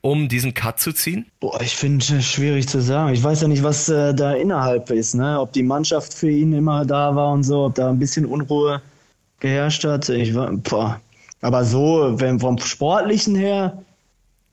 um 0.00 0.28
diesen 0.28 0.54
Cut 0.54 0.78
zu 0.78 0.92
ziehen? 0.92 1.26
Boah, 1.40 1.60
ich 1.60 1.74
finde 1.74 2.04
es 2.04 2.26
schwierig 2.26 2.68
zu 2.68 2.80
sagen. 2.80 3.12
Ich 3.14 3.22
weiß 3.22 3.40
ja 3.40 3.48
nicht, 3.48 3.62
was 3.62 3.88
äh, 3.88 4.14
da 4.14 4.34
innerhalb 4.34 4.90
ist, 4.90 5.14
ne? 5.14 5.40
Ob 5.40 5.52
die 5.52 5.62
Mannschaft 5.62 6.14
für 6.14 6.30
ihn 6.30 6.52
immer 6.52 6.84
da 6.84 7.14
war 7.16 7.32
und 7.32 7.42
so, 7.42 7.64
ob 7.64 7.74
da 7.74 7.88
ein 7.88 7.98
bisschen 7.98 8.26
Unruhe 8.26 8.82
geherrscht 9.40 9.84
hat. 9.84 10.08
Ich 10.08 10.34
boah. 10.34 11.00
Aber 11.40 11.64
so, 11.64 12.14
wenn 12.20 12.38
vom 12.40 12.58
Sportlichen 12.58 13.34
her, 13.34 13.82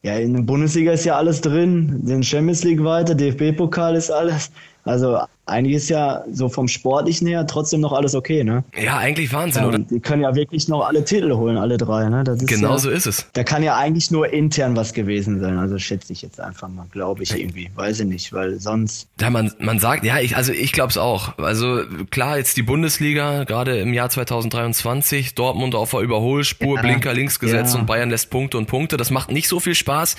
ja, 0.03 0.17
in 0.17 0.33
der 0.33 0.41
Bundesliga 0.41 0.93
ist 0.93 1.05
ja 1.05 1.15
alles 1.15 1.41
drin, 1.41 2.05
den 2.05 2.23
Champions 2.23 2.63
League 2.63 2.83
weiter, 2.83 3.13
DFB-Pokal 3.13 3.95
ist 3.95 4.09
alles. 4.09 4.51
Also 4.83 5.19
eigentlich 5.45 5.75
ist 5.75 5.89
ja 5.89 6.23
so 6.31 6.47
vom 6.49 6.67
Sportlichen 6.67 7.27
her 7.27 7.45
trotzdem 7.45 7.81
noch 7.81 7.91
alles 7.91 8.15
okay, 8.15 8.43
ne? 8.43 8.63
Ja, 8.81 8.97
eigentlich 8.97 9.33
Wahnsinn, 9.33 9.65
oder? 9.65 9.79
Die 9.79 9.99
können 9.99 10.21
ja 10.23 10.33
wirklich 10.33 10.67
noch 10.69 10.85
alle 10.85 11.03
Titel 11.03 11.33
holen, 11.35 11.57
alle 11.57 11.77
drei, 11.77 12.07
ne? 12.09 12.23
Das 12.23 12.37
ist 12.41 12.47
Genau 12.47 12.71
ja, 12.71 12.77
so 12.77 12.89
ist 12.89 13.05
es. 13.05 13.27
da 13.33 13.43
kann 13.43 13.61
ja 13.61 13.75
eigentlich 13.75 14.11
nur 14.11 14.31
intern 14.31 14.75
was 14.75 14.93
gewesen 14.93 15.39
sein. 15.41 15.57
Also 15.57 15.77
schätze 15.77 16.13
ich 16.13 16.21
jetzt 16.21 16.39
einfach 16.39 16.67
mal, 16.69 16.85
glaube 16.91 17.23
ich 17.23 17.37
irgendwie. 17.37 17.69
Weiß 17.75 17.99
ich 17.99 18.07
nicht, 18.07 18.31
weil 18.33 18.59
sonst. 18.59 19.07
Ja, 19.19 19.29
man, 19.29 19.51
man 19.59 19.79
sagt, 19.79 20.03
ja, 20.05 20.19
ich, 20.19 20.35
also 20.37 20.53
ich 20.53 20.71
glaube 20.71 20.89
es 20.91 20.97
auch. 20.97 21.37
Also 21.37 21.81
klar, 22.11 22.37
jetzt 22.37 22.55
die 22.57 22.63
Bundesliga, 22.63 23.43
gerade 23.43 23.77
im 23.79 23.93
Jahr 23.93 24.09
2023, 24.09 25.35
Dortmund 25.35 25.75
auf 25.75 25.91
der 25.91 25.99
Überholspur, 26.01 26.77
Ja. 26.77 26.81
Blinker 26.81 27.13
links 27.13 27.39
gesetzt 27.39 27.73
Ja. 27.73 27.79
und 27.81 27.85
Bayern 27.87 28.09
lässt 28.09 28.29
Punkte 28.29 28.57
und 28.57 28.67
Punkte. 28.67 28.97
Das 28.97 29.11
macht 29.11 29.31
nicht 29.31 29.47
so 29.47 29.59
viel 29.59 29.75
Spaß. 29.75 30.15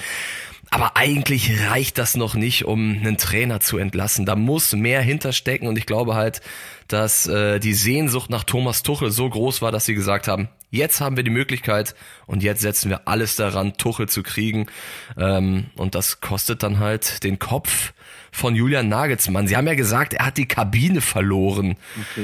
Aber 0.72 0.96
eigentlich 0.96 1.68
reicht 1.68 1.98
das 1.98 2.16
noch 2.16 2.34
nicht, 2.34 2.64
um 2.64 2.96
einen 2.96 3.18
Trainer 3.18 3.60
zu 3.60 3.76
entlassen. 3.76 4.24
Da 4.24 4.36
muss 4.36 4.72
mehr 4.72 5.02
hinterstecken 5.02 5.68
und 5.68 5.76
ich 5.76 5.84
glaube 5.84 6.14
halt, 6.14 6.40
dass 6.88 7.26
äh, 7.26 7.60
die 7.60 7.74
Sehnsucht 7.74 8.30
nach 8.30 8.42
Thomas 8.42 8.82
Tuchel 8.82 9.10
so 9.10 9.28
groß 9.28 9.60
war, 9.60 9.70
dass 9.70 9.84
sie 9.84 9.94
gesagt 9.94 10.28
haben, 10.28 10.48
jetzt 10.70 11.02
haben 11.02 11.18
wir 11.18 11.24
die 11.24 11.30
Möglichkeit 11.30 11.94
und 12.24 12.42
jetzt 12.42 12.62
setzen 12.62 12.88
wir 12.88 13.06
alles 13.06 13.36
daran, 13.36 13.76
Tuchel 13.76 14.08
zu 14.08 14.22
kriegen. 14.22 14.66
Ähm, 15.18 15.66
und 15.76 15.94
das 15.94 16.22
kostet 16.22 16.62
dann 16.62 16.78
halt 16.78 17.22
den 17.22 17.38
Kopf 17.38 17.92
von 18.30 18.56
Julian 18.56 18.88
Nagelsmann. 18.88 19.46
Sie 19.46 19.58
haben 19.58 19.66
ja 19.66 19.74
gesagt, 19.74 20.14
er 20.14 20.24
hat 20.24 20.38
die 20.38 20.48
Kabine 20.48 21.02
verloren. 21.02 21.76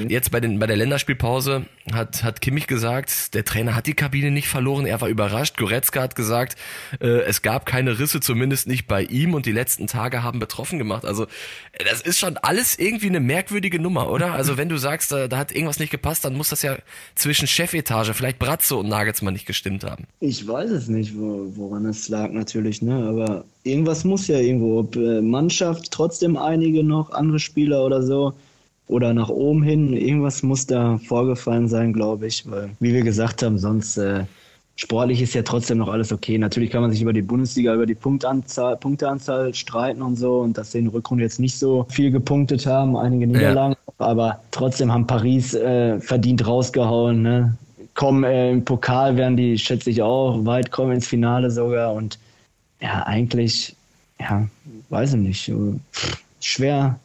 Jetzt 0.08 0.30
bei, 0.30 0.40
den, 0.40 0.58
bei 0.58 0.66
der 0.66 0.76
Länderspielpause 0.78 1.66
hat, 1.94 2.22
hat 2.22 2.40
Kimmich 2.40 2.66
gesagt, 2.66 3.34
der 3.34 3.44
Trainer 3.44 3.74
hat 3.74 3.86
die 3.86 3.94
Kabine 3.94 4.30
nicht 4.30 4.48
verloren. 4.48 4.86
Er 4.86 5.00
war 5.00 5.08
überrascht. 5.08 5.56
Goretzka 5.56 6.02
hat 6.02 6.14
gesagt, 6.14 6.56
äh, 7.00 7.22
es 7.22 7.42
gab 7.42 7.66
keine 7.66 7.98
Risse, 7.98 8.20
zumindest 8.20 8.66
nicht 8.66 8.86
bei 8.86 9.02
ihm 9.02 9.34
und 9.34 9.46
die 9.46 9.52
letzten 9.52 9.86
Tage 9.86 10.22
haben 10.22 10.38
betroffen 10.38 10.78
gemacht. 10.78 11.04
Also 11.04 11.24
äh, 11.72 11.84
das 11.84 12.00
ist 12.00 12.18
schon 12.18 12.36
alles 12.38 12.78
irgendwie 12.78 13.08
eine 13.08 13.20
merkwürdige 13.20 13.80
Nummer, 13.80 14.10
oder? 14.10 14.32
Also 14.32 14.56
wenn 14.56 14.68
du 14.68 14.76
sagst, 14.76 15.12
da, 15.12 15.28
da 15.28 15.38
hat 15.38 15.52
irgendwas 15.52 15.78
nicht 15.78 15.90
gepasst, 15.90 16.24
dann 16.24 16.34
muss 16.34 16.50
das 16.50 16.62
ja 16.62 16.76
zwischen 17.14 17.46
Chefetage, 17.46 18.14
vielleicht 18.14 18.38
Bratzo 18.38 18.80
und 18.80 18.88
Nagelsmann 18.88 19.34
nicht 19.34 19.46
gestimmt 19.46 19.84
haben. 19.84 20.06
Ich 20.20 20.46
weiß 20.46 20.70
es 20.70 20.88
nicht, 20.88 21.16
wo, 21.16 21.52
woran 21.54 21.86
es 21.86 22.08
lag 22.08 22.30
natürlich, 22.30 22.82
ne? 22.82 23.06
Aber 23.08 23.44
irgendwas 23.64 24.04
muss 24.04 24.26
ja 24.26 24.38
irgendwo. 24.38 24.80
Ob 24.80 24.96
äh, 24.96 25.20
Mannschaft, 25.20 25.90
trotzdem 25.90 26.36
einige 26.36 26.82
noch, 26.84 27.10
andere 27.10 27.38
Spieler 27.38 27.84
oder 27.84 28.02
so. 28.02 28.34
Oder 28.88 29.12
nach 29.12 29.28
oben 29.28 29.62
hin, 29.62 29.92
irgendwas 29.92 30.42
muss 30.42 30.66
da 30.66 30.98
vorgefallen 31.06 31.68
sein, 31.68 31.92
glaube 31.92 32.26
ich. 32.26 32.50
Weil, 32.50 32.70
wie 32.80 32.94
wir 32.94 33.02
gesagt 33.02 33.42
haben, 33.42 33.58
sonst 33.58 33.98
äh, 33.98 34.24
sportlich 34.76 35.20
ist 35.20 35.34
ja 35.34 35.42
trotzdem 35.42 35.78
noch 35.78 35.88
alles 35.88 36.10
okay. 36.10 36.38
Natürlich 36.38 36.70
kann 36.70 36.80
man 36.80 36.90
sich 36.90 37.02
über 37.02 37.12
die 37.12 37.22
Bundesliga, 37.22 37.74
über 37.74 37.84
die 37.84 37.94
Punktanzahl, 37.94 38.76
Punkteanzahl 38.76 39.52
streiten 39.52 40.00
und 40.00 40.16
so 40.16 40.38
und 40.40 40.56
dass 40.56 40.72
sie 40.72 40.78
in 40.78 40.84
der 40.86 40.94
Rückrunde 40.94 41.24
jetzt 41.24 41.38
nicht 41.38 41.58
so 41.58 41.86
viel 41.90 42.10
gepunktet 42.10 42.64
haben, 42.64 42.96
einige 42.96 43.26
Niederlagen. 43.26 43.74
Aber 43.98 44.40
trotzdem 44.52 44.92
haben 44.92 45.06
Paris 45.06 45.52
äh, 45.52 46.00
verdient 46.00 46.46
rausgehauen. 46.46 47.22
Ne? 47.22 47.56
Kommen 47.94 48.24
äh, 48.24 48.52
im 48.52 48.64
Pokal 48.64 49.16
werden 49.16 49.36
die, 49.36 49.58
schätze 49.58 49.90
ich 49.90 50.00
auch, 50.00 50.46
weit 50.46 50.70
kommen 50.70 50.92
ins 50.92 51.08
Finale 51.08 51.50
sogar. 51.50 51.92
Und 51.92 52.18
ja, 52.80 53.02
eigentlich, 53.02 53.74
ja, 54.20 54.48
weiß 54.88 55.14
ich 55.14 55.20
nicht. 55.20 55.52
Schwer, 56.40 56.98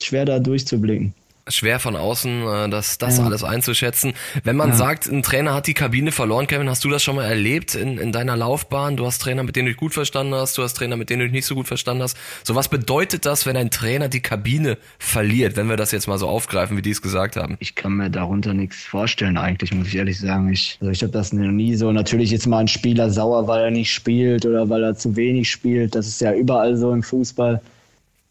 schwer 0.00 0.26
da 0.26 0.38
durchzublicken. 0.38 1.14
Schwer 1.48 1.78
von 1.78 1.96
außen 1.96 2.42
äh, 2.42 2.68
das, 2.70 2.98
das 2.98 3.20
alles 3.20 3.44
einzuschätzen. 3.44 4.14
Wenn 4.44 4.56
man 4.56 4.72
sagt, 4.72 5.06
ein 5.06 5.22
Trainer 5.22 5.54
hat 5.54 5.66
die 5.66 5.74
Kabine 5.74 6.10
verloren, 6.12 6.46
Kevin, 6.46 6.68
hast 6.68 6.84
du 6.84 6.90
das 6.90 7.02
schon 7.02 7.16
mal 7.16 7.24
erlebt 7.24 7.74
in, 7.74 7.98
in 7.98 8.12
deiner 8.12 8.36
Laufbahn? 8.36 8.96
Du 8.96 9.06
hast 9.06 9.18
Trainer, 9.18 9.42
mit 9.42 9.56
denen 9.56 9.66
du 9.66 9.72
dich 9.72 9.78
gut 9.78 9.92
verstanden 9.92 10.34
hast, 10.34 10.56
du 10.56 10.62
hast 10.62 10.74
Trainer, 10.74 10.96
mit 10.96 11.10
denen 11.10 11.20
du 11.20 11.26
dich 11.26 11.32
nicht 11.32 11.46
so 11.46 11.54
gut 11.54 11.66
verstanden 11.66 12.02
hast. 12.02 12.16
So 12.42 12.54
was 12.54 12.68
bedeutet 12.68 13.26
das, 13.26 13.46
wenn 13.46 13.56
ein 13.56 13.70
Trainer 13.70 14.08
die 14.08 14.20
Kabine 14.20 14.78
verliert, 14.98 15.56
wenn 15.56 15.68
wir 15.68 15.76
das 15.76 15.92
jetzt 15.92 16.08
mal 16.08 16.18
so 16.18 16.28
aufgreifen, 16.28 16.76
wie 16.76 16.82
die 16.82 16.90
es 16.90 17.02
gesagt 17.02 17.36
haben? 17.36 17.56
Ich 17.60 17.74
kann 17.74 17.92
mir 17.92 18.10
darunter 18.10 18.54
nichts 18.54 18.82
vorstellen, 18.82 19.36
eigentlich, 19.36 19.74
muss 19.74 19.88
ich 19.88 19.96
ehrlich 19.96 20.18
sagen. 20.18 20.50
Ich, 20.50 20.78
also 20.80 20.90
ich 20.90 21.02
habe 21.02 21.12
das 21.12 21.32
noch 21.32 21.50
nie 21.50 21.74
so. 21.76 21.92
Natürlich 21.92 22.32
ist 22.32 22.46
mal 22.46 22.60
ein 22.60 22.68
Spieler 22.68 23.10
sauer, 23.10 23.46
weil 23.46 23.64
er 23.64 23.70
nicht 23.70 23.92
spielt 23.92 24.46
oder 24.46 24.68
weil 24.68 24.82
er 24.82 24.94
zu 24.94 25.14
wenig 25.16 25.50
spielt. 25.50 25.94
Das 25.94 26.06
ist 26.06 26.20
ja 26.20 26.32
überall 26.32 26.76
so 26.76 26.92
im 26.92 27.02
Fußball. 27.02 27.60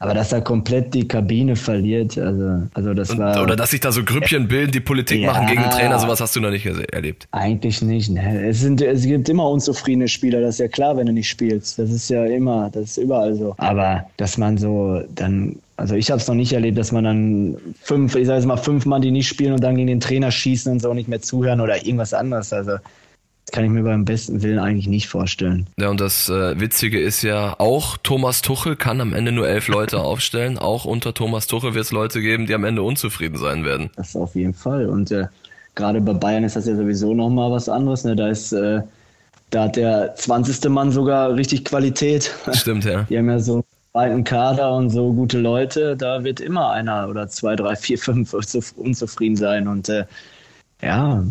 Aber 0.04 0.14
dass 0.14 0.32
er 0.32 0.42
komplett 0.42 0.94
die 0.94 1.08
Kabine 1.08 1.56
verliert, 1.56 2.18
also, 2.18 2.64
also 2.74 2.94
das 2.94 3.12
Und, 3.12 3.20
war 3.20 3.42
oder 3.42 3.56
dass 3.56 3.72
sich 3.72 3.80
da 3.80 3.92
so 3.92 4.04
Grüppchen 4.04 4.48
bilden, 4.48 4.72
die 4.72 4.80
Politik 4.80 5.22
Ja. 5.22 5.32
machen 5.32 5.48
gegen 5.48 5.62
den 5.62 5.72
Trainer, 5.72 5.98
sowas 6.00 6.20
hast 6.22 6.36
du 6.36 6.42
noch 6.42 6.52
nicht 6.52 6.66
erlebt. 6.66 7.28
eigentlich 7.32 7.82
nicht. 7.82 8.10
Ne? 8.12 8.48
Es, 8.48 8.60
sind, 8.60 8.82
es 8.82 9.04
gibt 9.04 9.30
immer 9.30 9.50
unzufriedene 9.50 10.08
Spieler, 10.08 10.42
das 10.42 10.56
ist 10.56 10.60
ja 10.60 10.68
klar, 10.68 10.98
wenn 10.98 11.06
du 11.08 11.14
nicht 11.14 11.30
spielst. 11.30 11.80
Das 11.80 11.90
ist 11.90 12.10
ja 12.10 12.26
immer, 12.26 12.70
das 12.74 12.84
ist 12.84 12.98
überall 12.98 13.34
so. 13.36 13.56
Aber 13.58 14.04
dass 14.18 14.38
man 14.38 14.58
so 14.58 15.02
dann, 15.16 15.56
also 15.78 15.96
ich 15.96 16.12
habe 16.12 16.20
es 16.22 16.28
noch 16.28 16.36
nicht 16.36 16.54
erlebt, 16.54 16.78
dass 16.78 16.92
man 16.92 17.04
dann 17.04 17.58
fünf, 17.82 18.16
ich 18.16 18.28
sage 18.28 18.38
jetzt 18.40 18.48
mal 18.48 18.58
fünf 18.58 18.86
Mann, 18.86 19.02
die 19.02 19.12
nicht 19.12 19.28
spielen 19.28 19.54
und 19.54 19.64
dann 19.64 19.76
gegen 19.76 19.88
den 19.88 20.00
Trainer 20.00 20.32
schießen 20.32 20.72
und 20.72 20.82
so 20.82 20.94
nicht 20.94 21.08
mehr 21.08 21.22
zuhören 21.22 21.62
oder 21.62 21.78
irgendwas 21.86 22.14
anderes. 22.14 22.52
Also 22.54 22.74
das 23.46 23.52
kann 23.52 23.66
ich 23.66 23.72
mir 23.72 23.84
beim 23.84 24.06
besten 24.06 24.42
Willen 24.42 24.60
eigentlich 24.60 24.88
nicht 24.88 25.10
vorstellen. 25.10 25.68
Ja, 25.78 25.90
und 25.90 26.00
das 26.00 26.30
äh, 26.30 26.60
Witzige 26.60 27.00
ist 27.00 27.24
ja, 27.24 27.56
auch 27.60 27.98
Thomas 27.98 28.42
Tuchel 28.42 28.76
kann 28.76 29.02
am 29.02 29.14
Ende 29.14 29.32
nur 29.32 29.48
elf 29.48 29.68
Leute 29.68 30.00
aufstellen. 30.02 30.58
Auch 30.58 30.86
unter 30.86 31.14
Thomas 31.14 31.48
Tuchel 31.48 31.74
wird 31.74 31.86
es 31.86 31.92
Leute 31.92 32.22
geben, 32.22 32.46
die 32.46 32.54
am 32.54 32.64
Ende 32.64 32.84
unzufrieden 32.84 33.38
sein 33.38 33.66
werden. 33.66 33.90
Das 33.96 34.16
auf 34.16 34.36
jeden 34.36 34.54
Fall. 34.54 34.88
Und 34.88 35.12
äh, 35.12 35.28
gerade 35.76 36.00
bei 36.00 36.14
Bayern 36.14 36.44
ist 36.44 36.56
das 36.56 36.68
ja 36.68 36.76
sowieso 36.76 37.14
nochmal 37.14 37.52
was 37.52 37.68
anderes. 37.68 38.06
Ne? 38.06 38.16
Da 38.16 38.30
ist, 38.30 38.54
äh, 38.54 38.82
da 39.50 39.64
hat 39.64 39.76
der 39.76 40.16
20. 40.16 40.70
Mann 40.70 40.92
sogar 40.92 41.36
richtig 41.36 41.66
Qualität. 41.66 42.34
Stimmt, 42.54 42.86
ja. 42.86 43.04
Die 43.10 43.18
haben 43.18 43.30
ja 43.30 43.40
so 43.40 43.56
einen 43.56 43.64
breiten 43.92 44.24
Kader 44.24 44.74
und 44.74 44.90
so 44.90 45.12
gute 45.12 45.40
Leute. 45.40 45.98
Da 45.98 46.24
wird 46.24 46.40
immer 46.40 46.72
einer 46.72 47.10
oder 47.10 47.28
zwei, 47.28 47.58
drei, 47.58 47.76
vier, 47.76 47.98
fünf 47.98 48.34
unzufrieden 48.34 49.36
sein. 49.36 49.68
Und 49.68 49.90
äh, 49.90 50.06
ja, 50.82 51.24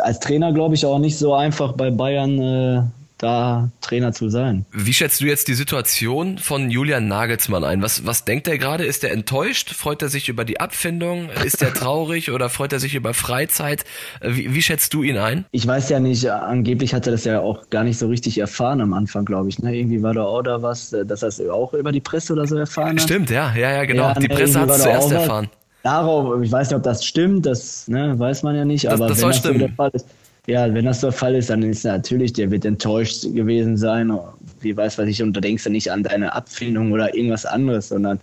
als 0.00 0.20
Trainer 0.20 0.52
glaube 0.52 0.74
ich 0.74 0.84
auch 0.86 0.98
nicht 0.98 1.18
so 1.18 1.34
einfach 1.34 1.72
bei 1.72 1.90
Bayern 1.90 2.38
äh, 2.40 2.82
da 3.22 3.70
Trainer 3.80 4.12
zu 4.12 4.28
sein. 4.28 4.66
Wie 4.72 4.92
schätzt 4.92 5.20
du 5.20 5.26
jetzt 5.26 5.46
die 5.46 5.54
Situation 5.54 6.38
von 6.38 6.70
Julian 6.70 7.06
Nagelsmann 7.06 7.62
ein? 7.62 7.80
Was, 7.80 8.04
was 8.04 8.24
denkt 8.24 8.48
er 8.48 8.58
gerade? 8.58 8.84
Ist 8.84 9.04
er 9.04 9.12
enttäuscht? 9.12 9.72
Freut 9.74 10.02
er 10.02 10.08
sich 10.08 10.28
über 10.28 10.44
die 10.44 10.58
Abfindung? 10.58 11.30
Ist 11.44 11.62
er 11.62 11.72
traurig 11.72 12.32
oder 12.32 12.48
freut 12.48 12.72
er 12.72 12.80
sich 12.80 12.94
über 12.94 13.14
Freizeit? 13.14 13.84
Wie, 14.20 14.54
wie 14.54 14.62
schätzt 14.62 14.92
du 14.92 15.04
ihn 15.04 15.18
ein? 15.18 15.44
Ich 15.52 15.66
weiß 15.66 15.88
ja 15.90 16.00
nicht, 16.00 16.28
angeblich 16.28 16.94
hat 16.94 17.06
er 17.06 17.12
das 17.12 17.24
ja 17.24 17.40
auch 17.40 17.70
gar 17.70 17.84
nicht 17.84 17.98
so 17.98 18.08
richtig 18.08 18.38
erfahren 18.38 18.80
am 18.80 18.92
Anfang, 18.92 19.24
glaube 19.24 19.48
ich. 19.48 19.60
Ne? 19.60 19.76
Irgendwie 19.76 20.02
war 20.02 20.14
da 20.14 20.24
auch 20.24 20.42
da 20.42 20.62
was, 20.62 20.90
dass 20.90 21.22
er 21.22 21.28
es 21.28 21.40
auch 21.48 21.74
über 21.74 21.92
die 21.92 22.00
Presse 22.00 22.32
oder 22.32 22.46
so 22.46 22.56
erfahren 22.56 22.96
hat. 22.96 23.02
Stimmt, 23.02 23.30
ja, 23.30 23.54
ja, 23.54 23.70
ja, 23.72 23.84
genau. 23.84 24.08
Ja, 24.08 24.14
die 24.14 24.26
ne, 24.26 24.34
Presse 24.34 24.58
hat 24.58 24.70
es 24.70 24.82
zuerst 24.82 25.12
erfahren. 25.12 25.48
Darauf, 25.82 26.40
ich 26.42 26.52
weiß 26.52 26.68
nicht, 26.68 26.76
ob 26.76 26.82
das 26.82 27.04
stimmt, 27.04 27.46
das 27.46 27.88
ne, 27.88 28.16
weiß 28.18 28.42
man 28.44 28.54
ja 28.54 28.64
nicht, 28.64 28.84
das, 28.84 28.94
aber 28.94 29.08
das 29.08 29.20
wenn 29.20 29.28
das 29.28 29.42
so 29.42 29.52
der 29.52 29.68
Fall 29.70 29.90
ist, 29.92 30.06
ja, 30.46 30.72
wenn 30.74 30.84
das 30.84 31.00
der 31.00 31.12
Fall 31.12 31.34
ist, 31.36 31.50
dann 31.50 31.62
ist 31.62 31.84
natürlich, 31.84 32.32
der 32.32 32.50
wird 32.50 32.64
enttäuscht 32.64 33.22
gewesen 33.32 33.76
sein. 33.76 34.12
Wie 34.60 34.76
weiß 34.76 34.98
was 34.98 35.06
ich, 35.06 35.22
und 35.22 35.36
da 35.36 35.40
denkst 35.40 35.64
du 35.64 35.70
nicht 35.70 35.90
an 35.90 36.02
deine 36.02 36.34
Abfindung 36.34 36.90
oder 36.92 37.14
irgendwas 37.14 37.46
anderes, 37.46 37.88
sondern 37.88 38.18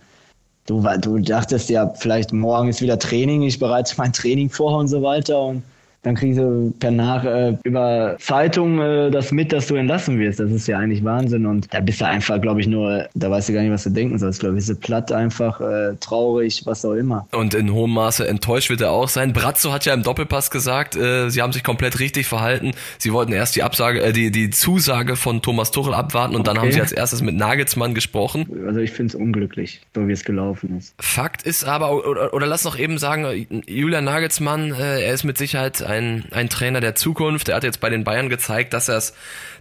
du, 0.66 0.84
du 1.00 1.18
dachtest 1.18 1.70
ja, 1.70 1.88
vielleicht 1.88 2.32
morgen 2.32 2.68
ist 2.68 2.82
wieder 2.82 2.98
Training, 2.98 3.42
ich 3.42 3.58
bereite 3.58 3.94
mein 3.96 4.12
Training 4.12 4.50
vor 4.50 4.78
und 4.78 4.88
so 4.88 5.02
weiter 5.02 5.40
und 5.40 5.62
dann 6.02 6.14
kriegst 6.14 6.38
du 6.38 6.72
per 6.78 6.90
nach 6.90 7.24
äh, 7.24 7.56
über 7.64 8.16
Zeitung 8.18 8.80
äh, 8.80 9.10
das 9.10 9.32
mit, 9.32 9.52
dass 9.52 9.66
du 9.66 9.74
entlassen 9.74 10.18
wirst. 10.18 10.40
Das 10.40 10.50
ist 10.50 10.66
ja 10.66 10.78
eigentlich 10.78 11.04
Wahnsinn. 11.04 11.46
Und 11.46 11.72
da 11.72 11.80
bist 11.80 12.00
du 12.00 12.06
einfach, 12.06 12.40
glaube 12.40 12.60
ich, 12.60 12.66
nur, 12.66 13.06
da 13.14 13.30
weißt 13.30 13.50
du 13.50 13.52
gar 13.52 13.62
nicht, 13.62 13.72
was 13.72 13.84
du 13.84 13.90
denken 13.90 14.18
sollst. 14.18 14.40
Glaube 14.40 14.54
ich, 14.54 14.66
bist 14.66 14.70
du 14.70 14.76
platt 14.76 15.12
einfach, 15.12 15.60
äh, 15.60 15.94
traurig, 16.00 16.62
was 16.64 16.84
auch 16.84 16.94
immer. 16.94 17.26
Und 17.32 17.54
in 17.54 17.72
hohem 17.72 17.92
Maße 17.92 18.26
enttäuscht 18.26 18.70
wird 18.70 18.80
er 18.80 18.92
auch 18.92 19.08
sein. 19.08 19.32
Brazzo 19.32 19.72
hat 19.72 19.84
ja 19.84 19.92
im 19.92 20.02
Doppelpass 20.02 20.50
gesagt, 20.50 20.96
äh, 20.96 21.28
sie 21.28 21.42
haben 21.42 21.52
sich 21.52 21.64
komplett 21.64 22.00
richtig 22.00 22.26
verhalten. 22.26 22.72
Sie 22.98 23.12
wollten 23.12 23.32
erst 23.32 23.56
die 23.56 23.62
Absage, 23.62 24.00
äh, 24.02 24.12
die, 24.12 24.30
die 24.30 24.50
Zusage 24.50 25.16
von 25.16 25.42
Thomas 25.42 25.70
Tuchel 25.70 25.92
abwarten 25.92 26.34
und 26.34 26.42
okay. 26.42 26.54
dann 26.54 26.62
haben 26.62 26.72
sie 26.72 26.80
als 26.80 26.92
erstes 26.92 27.20
mit 27.20 27.34
Nagelsmann 27.34 27.94
gesprochen. 27.94 28.46
Also 28.66 28.80
ich 28.80 28.92
finde 28.92 29.10
es 29.10 29.14
unglücklich, 29.14 29.80
so 29.94 30.08
wie 30.08 30.12
es 30.12 30.24
gelaufen 30.24 30.78
ist. 30.78 30.94
Fakt 30.98 31.42
ist 31.42 31.64
aber, 31.64 32.06
oder, 32.06 32.32
oder 32.32 32.46
lass 32.46 32.64
noch 32.64 32.78
eben 32.78 32.98
sagen, 32.98 33.46
Julian 33.66 34.04
Nagelsmann, 34.04 34.72
äh, 34.72 35.02
er 35.02 35.12
ist 35.12 35.24
mit 35.24 35.36
Sicherheit 35.36 35.82
ein, 35.90 36.24
ein 36.30 36.48
Trainer 36.48 36.80
der 36.80 36.94
Zukunft. 36.94 37.48
Er 37.48 37.56
hat 37.56 37.64
jetzt 37.64 37.80
bei 37.80 37.90
den 37.90 38.04
Bayern 38.04 38.28
gezeigt, 38.28 38.72
dass 38.72 38.88
er 38.88 38.96
es 38.96 39.14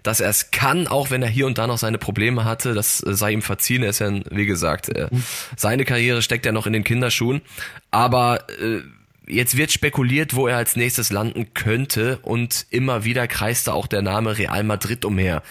dass 0.03 0.19
er 0.19 0.29
es 0.29 0.51
kann, 0.51 0.87
auch 0.87 1.11
wenn 1.11 1.21
er 1.21 1.29
hier 1.29 1.45
und 1.45 1.57
da 1.57 1.67
noch 1.67 1.77
seine 1.77 1.97
Probleme 1.97 2.45
hatte. 2.45 2.73
Das 2.73 3.03
äh, 3.03 3.13
sei 3.13 3.31
ihm 3.31 3.41
verziehen. 3.41 3.83
Er 3.83 3.89
ist 3.89 3.99
ja, 3.99 4.11
wie 4.31 4.45
gesagt, 4.45 4.89
äh, 4.89 5.09
seine 5.55 5.85
Karriere 5.85 6.21
steckt 6.21 6.45
ja 6.45 6.51
noch 6.51 6.67
in 6.67 6.73
den 6.73 6.83
Kinderschuhen. 6.83 7.41
Aber 7.91 8.47
äh, 8.61 8.81
jetzt 9.27 9.57
wird 9.57 9.71
spekuliert, 9.71 10.35
wo 10.35 10.47
er 10.47 10.57
als 10.57 10.75
nächstes 10.75 11.11
landen 11.11 11.53
könnte 11.53 12.19
und 12.21 12.65
immer 12.69 13.03
wieder 13.03 13.27
kreist 13.27 13.67
da 13.67 13.73
auch 13.73 13.87
der 13.87 14.01
Name 14.01 14.37
Real 14.37 14.63
Madrid 14.63 15.05
umher. 15.05 15.43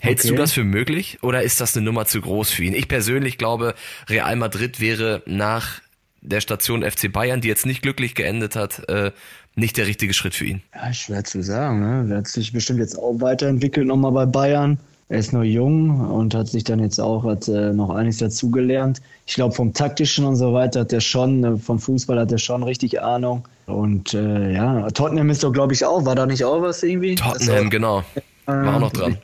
Hältst 0.00 0.24
okay. 0.24 0.34
du 0.34 0.40
das 0.40 0.52
für 0.52 0.64
möglich 0.64 1.18
oder 1.22 1.42
ist 1.42 1.60
das 1.60 1.76
eine 1.76 1.84
Nummer 1.84 2.06
zu 2.06 2.20
groß 2.20 2.50
für 2.50 2.64
ihn? 2.64 2.74
Ich 2.74 2.88
persönlich 2.88 3.38
glaube, 3.38 3.74
Real 4.08 4.34
Madrid 4.34 4.80
wäre 4.80 5.22
nach 5.26 5.80
der 6.22 6.40
Station 6.40 6.88
FC 6.88 7.12
Bayern, 7.12 7.40
die 7.40 7.48
jetzt 7.48 7.66
nicht 7.66 7.82
glücklich 7.82 8.14
geendet 8.14 8.56
hat, 8.56 8.88
äh, 8.88 9.12
nicht 9.54 9.76
der 9.76 9.86
richtige 9.86 10.14
Schritt 10.14 10.34
für 10.34 10.46
ihn. 10.46 10.62
Ja, 10.74 10.92
schwer 10.92 11.24
zu 11.24 11.42
sagen. 11.42 11.80
Ne? 11.80 12.10
Er 12.10 12.18
hat 12.18 12.28
sich 12.28 12.52
bestimmt 12.52 12.80
jetzt 12.80 12.98
auch 12.98 13.20
weiterentwickelt 13.20 13.86
nochmal 13.86 14.12
bei 14.12 14.26
Bayern. 14.26 14.78
Er 15.08 15.18
ist 15.18 15.34
nur 15.34 15.44
jung 15.44 16.00
und 16.10 16.34
hat 16.34 16.48
sich 16.48 16.64
dann 16.64 16.78
jetzt 16.78 16.98
auch 16.98 17.24
hat, 17.24 17.46
äh, 17.46 17.72
noch 17.72 17.90
einiges 17.90 18.16
dazugelernt. 18.18 19.02
Ich 19.26 19.34
glaube, 19.34 19.54
vom 19.54 19.74
Taktischen 19.74 20.24
und 20.24 20.36
so 20.36 20.54
weiter 20.54 20.80
hat 20.80 20.92
er 20.92 21.02
schon, 21.02 21.44
äh, 21.44 21.56
vom 21.58 21.78
Fußball 21.78 22.18
hat 22.18 22.32
er 22.32 22.38
schon 22.38 22.62
richtig 22.62 23.02
Ahnung. 23.02 23.46
Und 23.66 24.14
äh, 24.14 24.54
ja, 24.54 24.88
Tottenham 24.90 25.28
ist 25.28 25.44
doch, 25.44 25.52
glaube 25.52 25.74
ich, 25.74 25.84
auch. 25.84 26.06
War 26.06 26.14
da 26.14 26.24
nicht 26.24 26.44
auch 26.44 26.62
was 26.62 26.82
irgendwie? 26.82 27.16
Tottenham, 27.16 27.68
genau. 27.68 28.02
War 28.46 28.76
auch 28.76 28.80
noch 28.80 28.92
dran. 28.92 29.18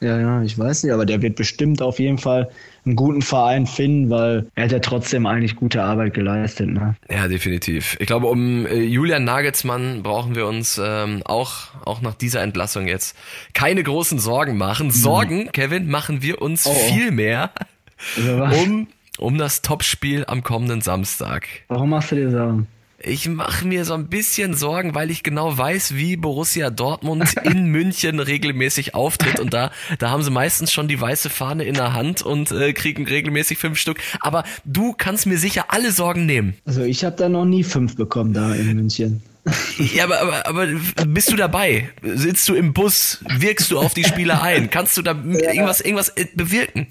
Ja, 0.00 0.20
ja, 0.20 0.42
ich 0.42 0.58
weiß 0.58 0.84
nicht, 0.84 0.92
aber 0.92 1.06
der 1.06 1.22
wird 1.22 1.36
bestimmt 1.36 1.80
auf 1.82 1.98
jeden 1.98 2.18
Fall 2.18 2.48
einen 2.86 2.96
guten 2.96 3.22
Verein 3.22 3.66
finden, 3.66 4.10
weil 4.10 4.46
er 4.54 4.64
hat 4.64 4.72
ja 4.72 4.78
trotzdem 4.78 5.26
eigentlich 5.26 5.56
gute 5.56 5.82
Arbeit 5.82 6.14
geleistet. 6.14 6.68
Ne? 6.68 6.94
Ja, 7.10 7.26
definitiv. 7.28 7.96
Ich 7.98 8.06
glaube, 8.06 8.28
um 8.28 8.64
äh, 8.66 8.80
Julian 8.80 9.24
Nagelsmann 9.24 10.02
brauchen 10.02 10.34
wir 10.36 10.46
uns 10.46 10.80
ähm, 10.82 11.22
auch, 11.24 11.74
auch 11.84 12.00
nach 12.00 12.14
dieser 12.14 12.42
Entlassung 12.42 12.86
jetzt 12.86 13.16
keine 13.52 13.82
großen 13.82 14.18
Sorgen 14.18 14.56
machen. 14.56 14.90
Sorgen, 14.90 15.44
mhm. 15.44 15.52
Kevin, 15.52 15.88
machen 15.88 16.22
wir 16.22 16.40
uns 16.40 16.66
oh, 16.66 16.70
oh. 16.70 16.92
viel 16.92 17.10
mehr 17.10 17.50
um, 18.16 18.86
um 19.18 19.38
das 19.38 19.62
Topspiel 19.62 20.24
am 20.26 20.42
kommenden 20.42 20.80
Samstag. 20.80 21.48
Warum 21.68 21.90
machst 21.90 22.12
du 22.12 22.16
dir 22.16 22.30
Sorgen? 22.30 22.68
Ich 23.06 23.28
mache 23.28 23.64
mir 23.64 23.84
so 23.84 23.94
ein 23.94 24.08
bisschen 24.08 24.54
Sorgen, 24.54 24.96
weil 24.96 25.12
ich 25.12 25.22
genau 25.22 25.56
weiß, 25.56 25.94
wie 25.94 26.16
Borussia 26.16 26.70
Dortmund 26.70 27.34
in 27.44 27.66
München 27.66 28.18
regelmäßig 28.18 28.96
auftritt. 28.96 29.38
Und 29.38 29.54
da, 29.54 29.70
da 30.00 30.10
haben 30.10 30.24
sie 30.24 30.30
meistens 30.32 30.72
schon 30.72 30.88
die 30.88 31.00
weiße 31.00 31.30
Fahne 31.30 31.62
in 31.64 31.74
der 31.74 31.92
Hand 31.92 32.22
und 32.22 32.50
äh, 32.50 32.72
kriegen 32.72 33.06
regelmäßig 33.06 33.58
fünf 33.58 33.78
Stück. 33.78 33.98
Aber 34.18 34.42
du 34.64 34.92
kannst 34.92 35.26
mir 35.26 35.38
sicher 35.38 35.66
alle 35.68 35.92
Sorgen 35.92 36.26
nehmen. 36.26 36.56
Also 36.64 36.82
ich 36.82 37.04
habe 37.04 37.14
da 37.14 37.28
noch 37.28 37.44
nie 37.44 37.62
fünf 37.62 37.94
bekommen 37.94 38.32
da 38.32 38.54
in 38.54 38.74
München. 38.74 39.22
Ja, 39.78 40.04
aber, 40.04 40.20
aber, 40.20 40.46
aber 40.48 40.66
bist 41.06 41.30
du 41.30 41.36
dabei? 41.36 41.90
Sitzt 42.02 42.48
du 42.48 42.54
im 42.54 42.72
Bus? 42.72 43.20
Wirkst 43.28 43.70
du 43.70 43.78
auf 43.78 43.94
die 43.94 44.02
Spieler 44.02 44.42
ein? 44.42 44.70
Kannst 44.70 44.96
du 44.96 45.02
da 45.02 45.12
ja. 45.12 45.52
irgendwas, 45.52 45.80
irgendwas 45.80 46.08
äh, 46.08 46.26
bewirken? 46.34 46.88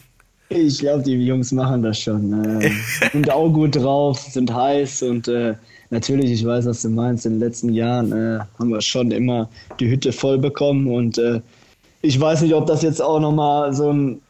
Ich 0.49 0.79
glaube, 0.79 1.03
die 1.03 1.13
Jungs 1.13 1.51
machen 1.51 1.81
das 1.83 1.99
schon. 1.99 2.33
Äh, 2.61 2.71
sind 3.11 3.31
auch 3.31 3.49
gut 3.49 3.75
drauf, 3.75 4.19
sind 4.19 4.53
heiß 4.53 5.03
und 5.03 5.27
äh, 5.27 5.55
natürlich, 5.89 6.31
ich 6.31 6.45
weiß, 6.45 6.65
was 6.65 6.81
du 6.81 6.89
meinst, 6.89 7.25
in 7.25 7.33
den 7.33 7.39
letzten 7.39 7.73
Jahren 7.73 8.11
äh, 8.11 8.39
haben 8.59 8.69
wir 8.69 8.81
schon 8.81 9.11
immer 9.11 9.49
die 9.79 9.89
Hütte 9.89 10.11
voll 10.11 10.37
bekommen 10.37 10.87
und 10.87 11.17
äh, 11.17 11.41
ich 12.01 12.19
weiß 12.19 12.41
nicht, 12.41 12.53
ob 12.53 12.67
das 12.67 12.83
jetzt 12.83 13.01
auch 13.01 13.19
nochmal 13.19 13.73
so 13.73 13.91
ein, 13.91 14.21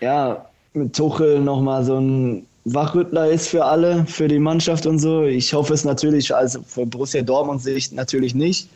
ja, 0.00 0.46
mit 0.74 0.96
Tuchel 0.96 1.40
nochmal 1.40 1.84
so 1.84 1.98
ein 1.98 2.46
Wachrüttler 2.64 3.28
ist 3.30 3.48
für 3.48 3.64
alle, 3.64 4.06
für 4.06 4.28
die 4.28 4.38
Mannschaft 4.38 4.86
und 4.86 4.98
so. 4.98 5.24
Ich 5.24 5.52
hoffe 5.52 5.74
es 5.74 5.84
natürlich, 5.84 6.34
also 6.34 6.60
für 6.66 6.86
Borussia 6.86 7.22
Dortmund 7.22 7.62
Sicht 7.62 7.92
natürlich 7.92 8.34
nicht. 8.34 8.68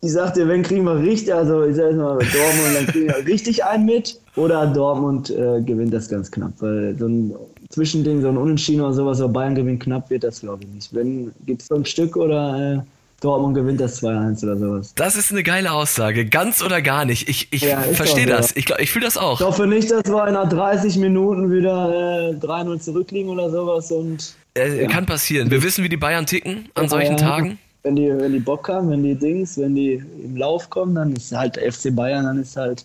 Ich 0.00 0.12
sagte, 0.12 0.46
wenn 0.46 0.62
kriegen 0.62 0.84
wir 0.84 0.96
richtig, 0.96 1.34
also 1.34 1.64
ich 1.64 1.74
sag 1.74 1.94
mal 1.96 2.18
Dortmund, 2.18 2.76
dann 2.76 2.86
kriegen 2.86 3.08
wir 3.08 3.26
richtig 3.26 3.64
einen 3.64 3.84
mit 3.84 4.20
oder 4.36 4.66
Dortmund 4.66 5.30
äh, 5.30 5.60
gewinnt 5.62 5.92
das 5.92 6.08
ganz 6.08 6.30
knapp, 6.30 6.52
weil 6.60 6.96
so 6.96 7.06
ein 7.06 7.34
Zwischending, 7.70 8.22
so 8.22 8.28
ein 8.28 8.36
Unentschieden 8.36 8.80
oder 8.80 8.92
sowas, 8.92 9.20
aber 9.20 9.32
Bayern 9.32 9.56
gewinnt 9.56 9.82
knapp, 9.82 10.08
wird 10.08 10.22
das 10.22 10.40
glaube 10.40 10.62
ich 10.64 10.70
nicht. 10.70 10.94
Wenn, 10.94 11.32
gibt 11.46 11.62
es 11.62 11.68
so 11.68 11.74
ein 11.74 11.84
Stück 11.84 12.16
oder 12.16 12.76
äh, 12.76 12.80
Dortmund 13.20 13.56
gewinnt 13.56 13.80
das 13.80 14.00
2-1 14.00 14.44
oder 14.44 14.56
sowas. 14.56 14.92
Das 14.94 15.16
ist 15.16 15.32
eine 15.32 15.42
geile 15.42 15.72
Aussage. 15.72 16.24
Ganz 16.24 16.62
oder 16.62 16.80
gar 16.80 17.04
nicht. 17.04 17.28
Ich, 17.28 17.48
ich 17.50 17.62
ja, 17.62 17.80
verstehe 17.80 18.26
das. 18.26 18.54
Ich, 18.54 18.70
ich 18.70 18.90
fühle 18.92 19.06
das 19.06 19.16
auch. 19.16 19.40
Ich 19.40 19.46
hoffe 19.46 19.66
nicht, 19.66 19.90
dass 19.90 20.04
wir 20.04 20.28
in 20.28 20.48
30 20.48 20.96
Minuten 20.98 21.50
wieder 21.50 22.30
äh, 22.30 22.34
3-0 22.34 22.78
zurückliegen 22.78 23.30
oder 23.30 23.50
sowas. 23.50 23.90
Und, 23.90 24.34
äh, 24.54 24.82
ja. 24.82 24.88
Kann 24.88 25.06
passieren. 25.06 25.50
Wir 25.50 25.64
wissen, 25.64 25.82
wie 25.82 25.88
die 25.88 25.96
Bayern 25.96 26.26
ticken 26.26 26.68
an 26.74 26.88
solchen 26.88 27.16
Tagen. 27.16 27.58
Wenn 27.82 27.96
die, 27.96 28.08
wenn 28.08 28.32
die 28.32 28.40
Bock 28.40 28.68
haben, 28.68 28.90
wenn 28.90 29.02
die 29.02 29.14
Dings, 29.14 29.56
wenn 29.56 29.74
die 29.74 30.02
im 30.24 30.36
Lauf 30.36 30.68
kommen, 30.68 30.94
dann 30.94 31.12
ist 31.12 31.32
halt 31.32 31.56
FC 31.56 31.94
Bayern, 31.94 32.24
dann 32.24 32.40
ist 32.40 32.56
halt, 32.56 32.84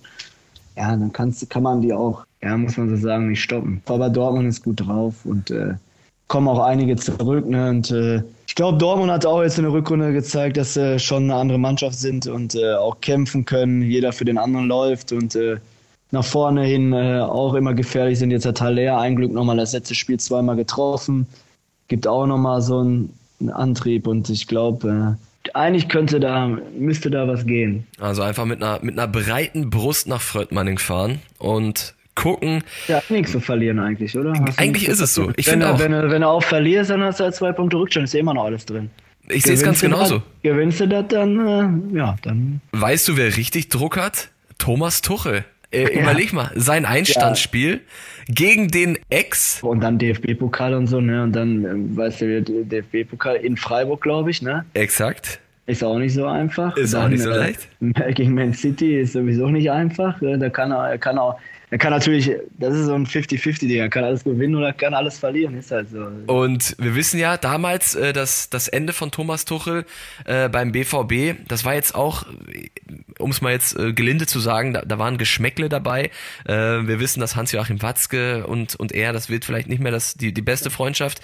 ja, 0.76 0.92
dann 0.92 1.12
kannst, 1.12 1.50
kann 1.50 1.64
man 1.64 1.82
die 1.82 1.94
auch 1.94 2.26
ja, 2.44 2.58
muss 2.58 2.78
man 2.78 2.90
so 2.90 2.98
sagen, 2.98 3.30
nicht 3.30 3.42
stoppen. 3.42 3.82
Aber 3.86 4.10
Dortmund 4.10 4.48
ist 4.50 4.64
gut 4.64 4.82
drauf 4.86 5.16
und 5.24 5.50
äh, 5.50 5.76
kommen 6.28 6.48
auch 6.48 6.60
einige 6.60 6.96
zurück. 6.96 7.48
Ne? 7.48 7.70
Und 7.70 7.90
äh, 7.92 8.22
ich 8.48 8.56
glaube, 8.56 8.78
Dortmund 8.78 9.12
hat 9.12 9.26
auch 9.26 9.42
jetzt 9.42 9.58
in 9.58 9.64
der 9.64 9.74
Rückrunde 9.74 10.12
gezeigt, 10.12 10.58
dass 10.58 10.74
sie 10.74 11.00
schon 11.00 11.24
eine 11.24 11.36
andere 11.36 11.58
Mannschaft 11.58 11.98
sind 11.98 12.28
und 12.28 12.56
äh, 12.56 12.74
auch 12.74 13.00
kämpfen 13.00 13.46
können. 13.46 13.82
Jeder 13.82 14.12
für 14.12 14.26
den 14.26 14.38
anderen 14.38 14.68
läuft 14.68 15.14
und 15.14 15.36
äh, 15.36 15.58
nach 16.12 16.26
vorne 16.26 16.66
hin 16.66 16.92
äh, 16.92 17.22
auch 17.22 17.54
immer 17.54 17.74
gefährlich 17.74 18.20
sind. 18.20 18.32
Jetzt 18.32 18.46
hat 18.46 18.62
Haller 18.62 19.00
ein 19.00 19.16
Glück 19.16 19.32
nochmal 19.32 19.58
das 19.58 19.74
letzte 19.74 19.96
Spiel 19.96 20.20
zweimal 20.20 20.58
getroffen. 20.58 21.26
Gibt 21.88 22.08
auch 22.08 22.28
nochmal 22.28 22.62
so 22.62 22.80
einen, 22.80 23.14
einen 23.44 23.52
Antrieb 23.52 24.08
und 24.08 24.30
ich 24.30 24.48
glaube, 24.48 25.18
äh, 25.18 25.50
eigentlich 25.54 25.90
könnte 25.90 26.20
da, 26.20 26.48
müsste 26.78 27.12
da 27.12 27.28
was 27.28 27.46
gehen. 27.46 27.86
Also 28.00 28.22
einfach 28.22 28.46
mit 28.46 28.64
einer, 28.64 28.80
mit 28.82 28.98
einer 28.98 29.08
breiten 29.08 29.70
Brust 29.70 30.08
nach 30.08 30.22
Fröttmanning 30.22 30.78
fahren 30.80 31.20
und 31.38 31.96
gucken. 32.16 32.64
Ja, 32.88 33.02
nichts 33.10 33.32
zu 33.32 33.40
verlieren 33.40 33.80
eigentlich, 33.80 34.18
oder? 34.18 34.34
Hast 34.34 34.60
eigentlich 34.60 34.88
ist 34.88 35.02
es 35.02 35.14
so. 35.14 35.32
Ich 35.36 35.48
finde 35.48 35.70
auch. 35.70 35.80
Wenn, 35.80 35.92
wenn 35.92 36.22
du 36.22 36.28
auch 36.28 36.44
verlierst, 36.44 36.90
dann 36.90 37.04
hast 37.04 37.20
du 37.20 37.26
halt 37.26 37.36
zwei 37.36 37.52
Punkte 37.52 37.78
Rückstand, 37.78 38.06
ist 38.06 38.14
ja 38.14 38.20
immer 38.20 38.34
noch 38.34 38.46
alles 38.46 38.66
drin. 38.66 38.90
Ich 39.30 39.44
sehe 39.44 39.54
es 39.54 39.64
ganz 39.64 39.82
genauso. 39.82 40.16
Das, 40.16 40.26
gewinnst 40.44 40.80
du 40.82 40.88
das, 40.88 41.06
dann, 41.08 41.94
äh, 41.94 41.98
ja, 41.98 42.16
dann. 42.24 42.62
Weißt 42.72 43.08
du, 43.08 43.18
wer 43.18 43.36
richtig 43.38 43.70
Druck 43.70 43.98
hat? 43.98 44.30
Thomas 44.58 45.02
Tuchel. 45.02 45.46
Äh, 45.74 45.96
ja. 45.96 46.02
Überleg 46.02 46.34
mal, 46.34 46.52
sein 46.56 46.86
Einstandsspiel 46.86 47.72
ja. 48.28 48.34
gegen 48.34 48.70
den 48.70 48.98
Ex. 49.10 49.62
Und 49.64 49.82
dann 49.82 49.98
DFB-Pokal 49.98 50.74
und 50.74 50.88
so, 50.88 51.02
ne? 51.02 51.24
Und 51.24 51.34
dann, 51.34 51.66
äh, 51.66 51.98
weißt 51.98 52.22
du, 52.22 52.42
DFB-Pokal 52.42 53.38
in 53.38 53.58
Freiburg, 53.58 54.02
glaube 54.02 54.32
ich, 54.32 54.42
ne? 54.42 54.66
Exakt. 54.74 55.40
Ist 55.66 55.82
auch 55.82 55.98
nicht 55.98 56.14
so 56.14 56.26
einfach. 56.26 56.76
Ist 56.76 56.94
auch 56.94 57.04
Dann, 57.04 57.12
nicht 57.12 57.24
so 57.24 57.30
äh, 57.30 57.38
leicht. 57.38 57.68
Gegen 58.16 58.34
Man 58.34 58.54
City 58.54 59.00
ist 59.00 59.14
sowieso 59.14 59.48
nicht 59.48 59.72
einfach. 59.72 60.22
Äh, 60.22 60.38
Da 60.38 60.50
kann 60.50 60.72
er, 60.72 60.90
er 60.90 60.98
kann 60.98 61.18
auch, 61.18 61.40
er 61.70 61.78
kann 61.78 61.92
natürlich, 61.92 62.30
das 62.60 62.76
ist 62.76 62.88
so 62.88 62.94
ein 62.94 63.08
50-50-Ding, 63.08 63.80
er 63.80 63.90
kann 63.90 64.04
alles 64.04 64.26
gewinnen 64.26 64.56
oder 64.56 64.74
kann 64.74 64.94
alles 64.94 65.18
verlieren. 65.18 65.58
Ist 65.58 65.72
halt 65.72 65.90
so. 65.90 66.06
Und 66.28 66.76
wir 66.78 66.96
wissen 66.96 67.18
ja 67.18 67.38
damals, 67.38 67.96
äh, 67.96 68.12
dass 68.12 68.50
das 68.50 68.68
Ende 68.68 68.92
von 68.92 69.10
Thomas 69.12 69.46
Tuchel 69.46 69.86
äh, 70.26 70.50
beim 70.50 70.74
BVB, 70.74 71.48
das 71.48 71.64
war 71.64 71.76
jetzt 71.76 71.96
auch, 71.96 72.26
um 73.20 73.32
es 73.32 73.42
mal 73.42 73.52
jetzt 73.52 73.78
äh, 73.78 73.94
gelinde 73.94 74.26
zu 74.26 74.40
sagen, 74.40 74.74
da, 74.74 74.82
da 74.82 75.00
waren 75.00 75.18
Geschmäckle 75.18 75.70
dabei. 75.70 76.12
Äh, 76.46 76.54
wir 76.54 77.00
wissen, 77.00 77.20
dass 77.20 77.36
Hans-Joachim 77.36 77.82
Watzke 77.82 78.46
und, 78.48 78.76
und 78.76 78.92
er, 78.92 79.14
das 79.14 79.30
wird 79.30 79.46
vielleicht 79.46 79.70
nicht 79.70 79.82
mehr 79.82 79.92
das, 79.92 80.16
die, 80.16 80.34
die 80.34 80.42
beste 80.42 80.70
Freundschaft. 80.70 81.22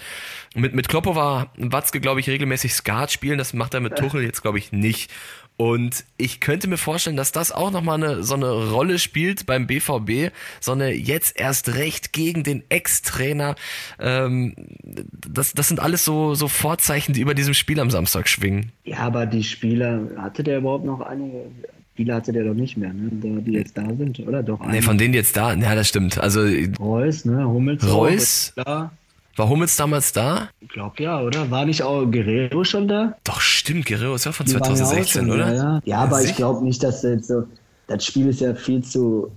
Mit, 0.55 0.73
mit 0.73 0.89
Kloppo 0.89 1.15
war 1.15 1.51
Watzke, 1.57 1.99
glaube 1.99 2.19
ich, 2.19 2.29
regelmäßig 2.29 2.73
Skat 2.73 3.11
spielen, 3.11 3.37
das 3.37 3.53
macht 3.53 3.73
er 3.73 3.79
mit 3.79 3.95
Tuchel 3.95 4.23
jetzt, 4.23 4.41
glaube 4.41 4.57
ich, 4.57 4.71
nicht. 4.71 5.11
Und 5.59 6.05
ich 6.15 6.39
könnte 6.39 6.69
mir 6.69 6.77
vorstellen, 6.77 7.17
dass 7.17 7.33
das 7.33 7.51
auch 7.51 7.69
nochmal 7.69 8.01
eine, 8.01 8.23
so 8.23 8.33
eine 8.33 8.71
Rolle 8.71 8.97
spielt 8.97 9.45
beim 9.45 9.67
BVB, 9.67 10.33
so 10.61 10.71
eine 10.71 10.93
jetzt 10.93 11.37
erst 11.37 11.75
recht 11.75 12.13
gegen 12.13 12.43
den 12.43 12.63
Ex-Trainer. 12.69 13.55
Ähm, 13.99 14.55
das, 14.79 15.51
das 15.51 15.67
sind 15.67 15.81
alles 15.81 16.05
so, 16.05 16.33
so 16.33 16.47
Vorzeichen, 16.47 17.11
die 17.11 17.19
über 17.19 17.33
diesem 17.33 17.53
Spiel 17.53 17.81
am 17.81 17.89
Samstag 17.89 18.29
schwingen. 18.29 18.71
Ja, 18.85 18.99
aber 18.99 19.25
die 19.25 19.43
Spieler, 19.43 20.07
hatte 20.15 20.43
der 20.45 20.59
überhaupt 20.59 20.85
noch 20.85 21.01
einige? 21.01 21.51
Spieler 21.99 22.15
hatte 22.15 22.31
der 22.31 22.45
doch 22.45 22.53
nicht 22.53 22.77
mehr, 22.77 22.93
ne? 22.93 23.09
Da- 23.11 23.41
Die 23.41 23.51
jetzt 23.51 23.77
da 23.77 23.83
sind, 23.85 24.17
oder? 24.21 24.41
Doch. 24.41 24.61
Einige. 24.61 24.83
von 24.83 24.97
denen 24.97 25.13
jetzt 25.13 25.35
da, 25.35 25.53
ja, 25.53 25.75
das 25.75 25.89
stimmt. 25.89 26.17
Also 26.17 26.39
Reus, 26.79 27.25
ne? 27.25 27.45
Hummels. 27.45 27.85
Reus? 27.93 28.53
Da. 28.55 28.91
war 29.35 29.49
Hummels 29.49 29.75
damals 29.75 30.13
da? 30.13 30.47
Ich 30.61 30.69
glaube 30.69 31.03
ja, 31.03 31.21
oder? 31.21 31.51
War 31.51 31.65
nicht 31.65 31.83
auch 31.83 32.05
Guerrero 32.05 32.63
schon 32.63 32.87
da? 32.87 33.17
Doch, 33.25 33.41
stimmt, 33.41 33.85
Guerrero 33.85 34.15
ist 34.15 34.23
ja 34.23 34.31
von 34.31 34.45
Die 34.45 34.53
waren 34.53 34.63
ja 34.63 34.69
auch 34.71 34.75
2016, 34.77 35.21
schon, 35.23 35.31
oder? 35.31 35.47
Ja, 35.53 35.55
ja. 35.55 35.81
ja 35.83 35.97
aber 35.97 36.23
ich 36.23 36.37
glaube 36.37 36.63
nicht, 36.63 36.81
dass 36.83 37.03
jetzt 37.03 37.27
so. 37.27 37.43
Das 37.87 38.05
Spiel 38.05 38.27
ist 38.29 38.39
ja 38.39 38.55
viel 38.55 38.81
zu 38.81 39.29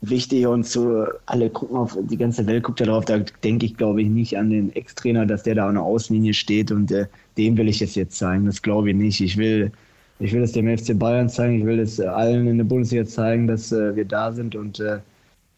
wichtig 0.00 0.46
und 0.46 0.64
zu. 0.64 1.04
Alle 1.26 1.50
gucken 1.50 1.76
auf. 1.76 1.98
Die 2.08 2.16
ganze 2.16 2.46
Welt 2.46 2.62
guckt 2.64 2.80
ja 2.80 2.86
drauf. 2.86 3.04
Da 3.04 3.18
denke 3.44 3.66
ich, 3.66 3.76
glaube 3.76 4.00
ich, 4.00 4.08
nicht 4.08 4.38
an 4.38 4.48
den 4.48 4.74
Ex-Trainer, 4.74 5.26
dass 5.26 5.42
der 5.42 5.56
da 5.56 5.68
an 5.68 5.74
der 5.74 5.82
Außenlinie 5.82 6.32
steht 6.32 6.72
und 6.72 6.90
äh, 6.90 7.04
dem 7.36 7.58
will 7.58 7.68
ich 7.68 7.82
es 7.82 7.96
jetzt 7.96 8.16
zeigen. 8.16 8.46
Das 8.46 8.62
glaube 8.62 8.88
ich 8.90 8.96
nicht. 8.96 9.20
Ich 9.20 9.36
will. 9.36 9.72
Ich 10.18 10.32
will 10.32 10.42
es 10.42 10.52
dem 10.52 10.66
FC 10.76 10.96
Bayern 10.98 11.28
zeigen, 11.28 11.58
ich 11.60 11.64
will 11.66 11.80
es 11.80 11.98
äh, 11.98 12.06
allen 12.06 12.46
in 12.46 12.58
der 12.58 12.64
Bundesliga 12.64 13.04
zeigen, 13.04 13.46
dass 13.48 13.72
äh, 13.72 13.96
wir 13.96 14.04
da 14.04 14.30
sind 14.32 14.54
und 14.54 14.78
äh, 14.80 14.98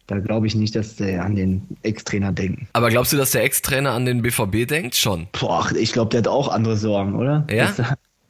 da 0.07 0.19
glaube 0.19 0.47
ich 0.47 0.55
nicht, 0.55 0.75
dass 0.77 0.97
die 0.97 1.15
an 1.15 1.35
den 1.37 1.63
Ex-Trainer 1.83 2.33
denken. 2.33 2.69
Aber 2.75 2.89
glaubst 2.91 3.13
du, 3.13 3.17
dass 3.17 3.31
der 3.33 3.43
Ex-Trainer 3.45 3.91
an 3.93 4.05
den 4.05 4.23
BVB 4.23 4.67
denkt? 4.69 4.95
Schon. 4.97 5.27
Boah, 5.39 5.67
ich 5.79 5.93
glaube, 5.93 6.11
der 6.11 6.19
hat 6.21 6.29
auch 6.29 6.49
andere 6.49 6.77
Sorgen, 6.77 7.15
oder? 7.15 7.47
Ja? 7.51 7.73
Das, 7.77 7.87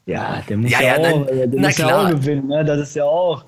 ja, 0.06 0.42
der 0.48 0.56
muss 0.56 0.70
Ja, 0.70 0.80
ja, 0.82 1.00
ja, 1.00 1.10
auch, 1.12 1.26
na- 1.32 1.46
der 1.46 1.60
muss 1.60 1.78
ja 1.78 1.98
auch 2.06 2.10
gewinnen, 2.10 2.46
ne? 2.48 2.64
Das 2.64 2.80
ist 2.80 2.94
ja 2.96 3.04
auch. 3.04 3.44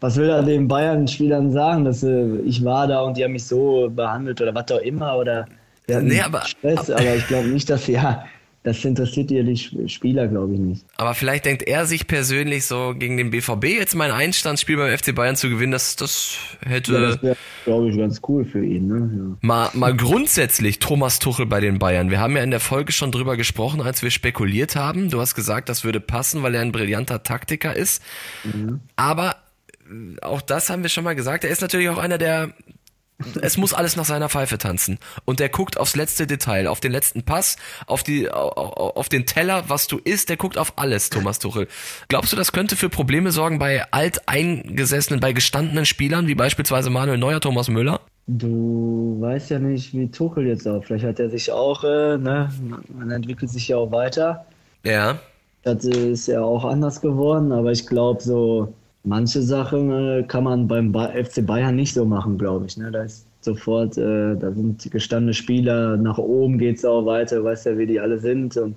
Was 0.00 0.16
will 0.16 0.28
er 0.28 0.42
den 0.42 0.68
Bayern-Spielern 0.68 1.50
sagen, 1.50 1.84
dass 1.84 2.02
äh, 2.02 2.36
ich 2.44 2.64
war 2.64 2.86
da 2.86 3.00
und 3.02 3.16
die 3.16 3.24
haben 3.24 3.32
mich 3.32 3.44
so 3.44 3.88
behandelt 3.90 4.40
oder 4.42 4.54
was 4.54 4.70
auch 4.70 4.80
immer 4.80 5.16
oder 5.16 5.46
Nee, 5.88 6.20
aber- 6.20 6.42
Stress, 6.46 6.90
aber 6.90 7.14
ich 7.16 7.26
glaube 7.26 7.48
nicht, 7.48 7.68
dass 7.70 7.86
ja, 7.86 8.24
das 8.64 8.84
interessiert 8.84 9.30
ja 9.30 9.42
die 9.42 9.52
Sp- 9.60 9.86
Spieler, 9.88 10.26
glaube 10.26 10.54
ich 10.54 10.58
nicht. 10.58 10.84
Aber 10.96 11.14
vielleicht 11.14 11.44
denkt 11.44 11.62
er 11.62 11.84
sich 11.86 12.06
persönlich 12.06 12.64
so 12.64 12.94
gegen 12.98 13.16
den 13.18 13.30
BVB 13.30 13.64
jetzt 13.66 13.94
mein 13.94 14.10
Einstandsspiel 14.10 14.76
beim 14.78 14.98
FC 14.98 15.14
Bayern 15.14 15.36
zu 15.36 15.48
gewinnen, 15.50 15.70
das, 15.72 15.96
das 15.96 16.38
hätte 16.64 16.92
Ja, 16.94 17.00
das 17.00 17.22
wäre, 17.22 17.36
glaube 17.66 17.90
ich, 17.90 17.96
ganz 17.98 18.20
cool 18.26 18.44
für 18.44 18.64
ihn, 18.64 18.86
ne? 18.88 19.36
mal, 19.42 19.68
mal 19.74 19.94
grundsätzlich 19.94 20.78
Thomas 20.78 21.18
Tuchel 21.18 21.44
bei 21.46 21.60
den 21.60 21.78
Bayern. 21.78 22.10
Wir 22.10 22.20
haben 22.20 22.36
ja 22.36 22.42
in 22.42 22.50
der 22.50 22.60
Folge 22.60 22.92
schon 22.92 23.12
drüber 23.12 23.36
gesprochen, 23.36 23.82
als 23.82 24.02
wir 24.02 24.10
spekuliert 24.10 24.76
haben. 24.76 25.10
Du 25.10 25.20
hast 25.20 25.34
gesagt, 25.34 25.68
das 25.68 25.84
würde 25.84 26.00
passen, 26.00 26.42
weil 26.42 26.54
er 26.54 26.62
ein 26.62 26.72
brillanter 26.72 27.22
Taktiker 27.22 27.76
ist. 27.76 28.02
Aber 28.96 29.36
äh, 29.90 30.20
auch 30.22 30.40
das 30.40 30.70
haben 30.70 30.82
wir 30.82 30.88
schon 30.88 31.04
mal 31.04 31.14
gesagt. 31.14 31.44
Er 31.44 31.50
ist 31.50 31.60
natürlich 31.60 31.90
auch 31.90 31.98
einer, 31.98 32.18
der 32.18 32.54
es 33.40 33.56
muss 33.56 33.72
alles 33.72 33.96
nach 33.96 34.04
seiner 34.04 34.28
Pfeife 34.28 34.58
tanzen. 34.58 34.98
Und 35.24 35.40
der 35.40 35.48
guckt 35.48 35.78
aufs 35.78 35.96
letzte 35.96 36.26
Detail, 36.26 36.66
auf 36.66 36.80
den 36.80 36.92
letzten 36.92 37.22
Pass, 37.22 37.56
auf 37.86 38.02
die, 38.02 38.30
au- 38.30 38.50
au- 38.56 38.90
auf 38.96 39.08
den 39.08 39.24
Teller, 39.26 39.64
was 39.68 39.86
du 39.86 39.98
isst, 39.98 40.28
der 40.28 40.36
guckt 40.36 40.58
auf 40.58 40.74
alles, 40.76 41.10
Thomas 41.10 41.38
Tuchel. 41.38 41.68
Glaubst 42.08 42.32
du, 42.32 42.36
das 42.36 42.52
könnte 42.52 42.76
für 42.76 42.88
Probleme 42.88 43.30
sorgen 43.30 43.58
bei 43.58 43.84
alteingesessenen, 43.92 45.20
bei 45.20 45.32
gestandenen 45.32 45.86
Spielern, 45.86 46.26
wie 46.26 46.34
beispielsweise 46.34 46.90
Manuel 46.90 47.18
Neuer, 47.18 47.40
Thomas 47.40 47.68
Müller? 47.68 48.00
Du 48.26 49.16
weißt 49.20 49.50
ja 49.50 49.58
nicht, 49.58 49.92
wie 49.92 50.10
Tuchel 50.10 50.46
jetzt 50.46 50.66
auch. 50.66 50.82
Vielleicht 50.82 51.04
hat 51.04 51.20
er 51.20 51.30
sich 51.30 51.52
auch, 51.52 51.84
äh, 51.84 52.16
ne? 52.16 52.50
Man 52.88 53.10
entwickelt 53.10 53.50
sich 53.50 53.68
ja 53.68 53.76
auch 53.76 53.92
weiter. 53.92 54.46
Ja. 54.82 55.18
Das 55.62 55.84
ist 55.84 56.26
ja 56.26 56.42
auch 56.42 56.64
anders 56.64 57.00
geworden, 57.00 57.52
aber 57.52 57.70
ich 57.72 57.86
glaube, 57.86 58.22
so 58.22 58.74
manche 59.04 59.42
Sachen 59.42 59.90
äh, 59.90 60.22
kann 60.24 60.44
man 60.44 60.66
beim 60.66 60.90
ba 60.90 61.08
FC 61.08 61.46
Bayern 61.46 61.76
nicht 61.76 61.94
so 61.94 62.04
machen, 62.04 62.38
glaube 62.38 62.66
ich. 62.66 62.76
Ne? 62.76 62.90
Da 62.90 63.02
ist 63.04 63.26
sofort, 63.40 63.96
äh, 63.98 64.34
da 64.36 64.52
sind 64.52 64.90
gestandene 64.90 65.34
Spieler, 65.34 65.96
nach 65.96 66.18
oben 66.18 66.58
geht 66.58 66.78
es 66.78 66.84
auch 66.84 67.06
weiter, 67.06 67.44
weißt 67.44 67.66
ja, 67.66 67.78
wie 67.78 67.86
die 67.86 68.00
alle 68.00 68.18
sind. 68.18 68.56
Und 68.56 68.76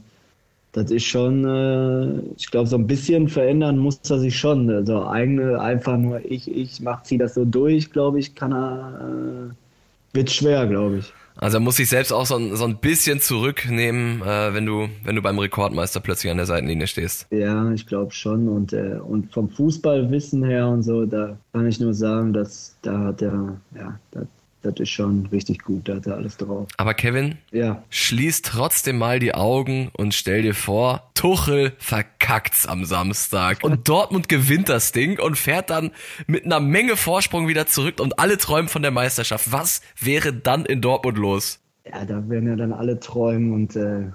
das 0.73 0.91
ist 0.91 1.05
schon, 1.05 1.45
äh, 1.45 2.19
ich 2.37 2.51
glaube, 2.51 2.67
so 2.67 2.77
ein 2.77 2.87
bisschen 2.87 3.27
verändern 3.27 3.77
muss 3.77 3.99
er 4.09 4.19
sich 4.19 4.37
schon. 4.37 4.69
Also 4.69 5.07
eigene, 5.07 5.59
einfach 5.59 5.97
nur 5.97 6.19
ich, 6.23 6.51
ich 6.53 6.81
mach, 6.81 7.03
zieh 7.03 7.17
das 7.17 7.33
so 7.33 7.45
durch, 7.45 7.91
glaube 7.91 8.19
ich, 8.19 8.35
kann 8.35 8.51
er, 8.51 9.49
äh, 9.51 10.15
wird 10.15 10.29
schwer, 10.29 10.67
glaube 10.67 10.97
ich. 10.97 11.13
Also 11.37 11.57
er 11.57 11.61
muss 11.61 11.75
sich 11.77 11.89
selbst 11.89 12.11
auch 12.11 12.25
so 12.25 12.35
ein, 12.35 12.55
so 12.55 12.65
ein 12.65 12.77
bisschen 12.77 13.19
zurücknehmen, 13.19 14.21
äh, 14.21 14.53
wenn 14.53 14.65
du, 14.65 14.89
wenn 15.03 15.15
du 15.15 15.21
beim 15.21 15.37
Rekordmeister 15.37 15.99
plötzlich 15.99 16.31
an 16.31 16.37
der 16.37 16.45
Seitenlinie 16.45 16.87
stehst. 16.87 17.27
Ja, 17.31 17.71
ich 17.71 17.85
glaube 17.85 18.11
schon. 18.11 18.49
Und, 18.49 18.73
äh, 18.73 18.99
und 19.03 19.31
vom 19.31 19.49
Fußballwissen 19.49 20.43
her 20.43 20.67
und 20.67 20.83
so, 20.83 21.05
da 21.05 21.37
kann 21.53 21.67
ich 21.67 21.79
nur 21.79 21.93
sagen, 21.93 22.33
dass 22.33 22.75
da 22.81 22.97
hat 23.05 23.21
er, 23.21 23.57
ja, 23.75 23.99
das, 24.11 24.27
das 24.71 24.79
ist 24.81 24.89
schon 24.89 25.25
richtig 25.27 25.63
gut, 25.63 25.87
da 25.89 25.95
hat 25.95 26.07
er 26.07 26.15
alles 26.15 26.37
drauf. 26.37 26.67
Aber 26.77 26.93
Kevin, 26.93 27.37
Ja, 27.51 27.83
schließ 27.89 28.41
trotzdem 28.43 28.97
mal 28.97 29.19
die 29.19 29.33
Augen 29.33 29.89
und 29.93 30.13
stell 30.13 30.41
dir 30.41 30.53
vor, 30.53 31.09
Tuchel 31.13 31.73
verkackt's 31.77 32.67
am 32.67 32.85
Samstag 32.85 33.63
und 33.63 33.87
Dortmund 33.87 34.29
gewinnt 34.29 34.69
das 34.69 34.91
Ding 34.91 35.19
und 35.19 35.37
fährt 35.37 35.69
dann 35.69 35.91
mit 36.27 36.45
einer 36.45 36.59
Menge 36.59 36.95
Vorsprung 36.97 37.47
wieder 37.47 37.67
zurück 37.67 37.99
und 37.99 38.19
alle 38.19 38.37
träumen 38.37 38.67
von 38.67 38.81
der 38.81 38.91
Meisterschaft. 38.91 39.51
Was 39.51 39.81
wäre 39.99 40.33
dann 40.33 40.65
in 40.65 40.81
Dortmund 40.81 41.17
los? 41.17 41.59
ja, 41.89 42.03
da 42.03 42.27
werden 42.29 42.49
ja 42.49 42.55
dann 42.57 42.73
alle 42.73 42.99
träumen 42.99 43.53
und 43.53 43.75
äh, 43.75 44.11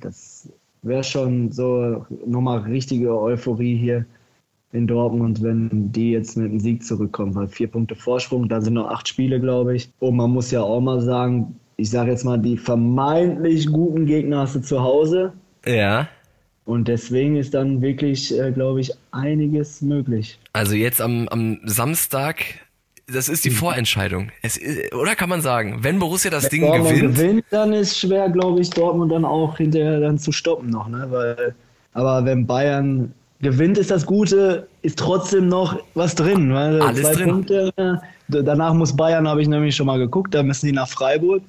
das 0.00 0.48
wäre 0.82 1.02
schon 1.04 1.50
so 1.50 2.06
nochmal 2.26 2.58
richtige 2.60 3.18
Euphorie 3.18 3.76
hier 3.76 4.04
in 4.72 4.86
Dortmund, 4.86 5.42
wenn 5.42 5.90
die 5.92 6.12
jetzt 6.12 6.36
mit 6.36 6.52
dem 6.52 6.60
Sieg 6.60 6.84
zurückkommen, 6.84 7.34
weil 7.34 7.48
vier 7.48 7.68
Punkte 7.68 7.96
Vorsprung, 7.96 8.48
da 8.48 8.60
sind 8.60 8.74
noch 8.74 8.88
acht 8.88 9.08
Spiele, 9.08 9.40
glaube 9.40 9.74
ich. 9.74 9.90
Und 9.98 10.16
man 10.16 10.30
muss 10.30 10.50
ja 10.50 10.62
auch 10.62 10.80
mal 10.80 11.00
sagen, 11.00 11.56
ich 11.76 11.90
sage 11.90 12.10
jetzt 12.10 12.24
mal, 12.24 12.38
die 12.38 12.56
vermeintlich 12.56 13.66
guten 13.66 14.06
Gegner 14.06 14.40
hast 14.40 14.54
du 14.54 14.60
zu 14.60 14.80
Hause. 14.80 15.32
Ja. 15.66 16.08
Und 16.64 16.86
deswegen 16.86 17.36
ist 17.36 17.54
dann 17.54 17.82
wirklich, 17.82 18.38
äh, 18.38 18.52
glaube 18.52 18.80
ich, 18.80 18.92
einiges 19.10 19.80
möglich. 19.80 20.38
Also 20.52 20.74
jetzt 20.74 21.00
am, 21.00 21.26
am 21.28 21.58
Samstag, 21.64 22.44
das 23.08 23.28
ist 23.28 23.44
die 23.44 23.50
Vorentscheidung. 23.50 24.30
Es 24.42 24.56
ist, 24.56 24.94
oder 24.94 25.16
kann 25.16 25.28
man 25.28 25.40
sagen, 25.40 25.78
wenn 25.80 25.98
Borussia 25.98 26.30
das 26.30 26.48
Ding 26.48 26.62
Dortmund 26.62 26.94
gewinnt, 26.94 27.16
gewinnt, 27.16 27.44
dann 27.50 27.72
ist 27.72 27.98
schwer, 27.98 28.28
glaube 28.28 28.60
ich, 28.60 28.70
Dortmund 28.70 29.10
dann 29.10 29.24
auch 29.24 29.56
hinterher 29.56 29.98
dann 29.98 30.18
zu 30.18 30.30
stoppen 30.30 30.70
noch, 30.70 30.88
ne? 30.88 31.06
Weil, 31.08 31.54
aber 31.92 32.24
wenn 32.24 32.46
Bayern 32.46 33.14
gewinnt, 33.40 33.78
ist 33.78 33.90
das 33.90 34.06
Gute, 34.06 34.66
ist 34.82 34.98
trotzdem 34.98 35.48
noch 35.48 35.78
was 35.94 36.14
drin. 36.14 36.52
Weil 36.52 36.80
Alles 36.80 37.02
zwei 37.02 37.14
drin. 37.14 37.30
Punkte. 37.30 37.72
äh, 37.76 37.94
Danach 38.28 38.74
muss 38.74 38.94
Bayern, 38.94 39.26
habe 39.28 39.42
ich 39.42 39.48
nämlich 39.48 39.74
schon 39.74 39.86
mal 39.86 39.98
geguckt, 39.98 40.34
da 40.34 40.42
müssen 40.42 40.66
die 40.66 40.72
nach 40.72 40.88
Freiburg, 40.88 41.42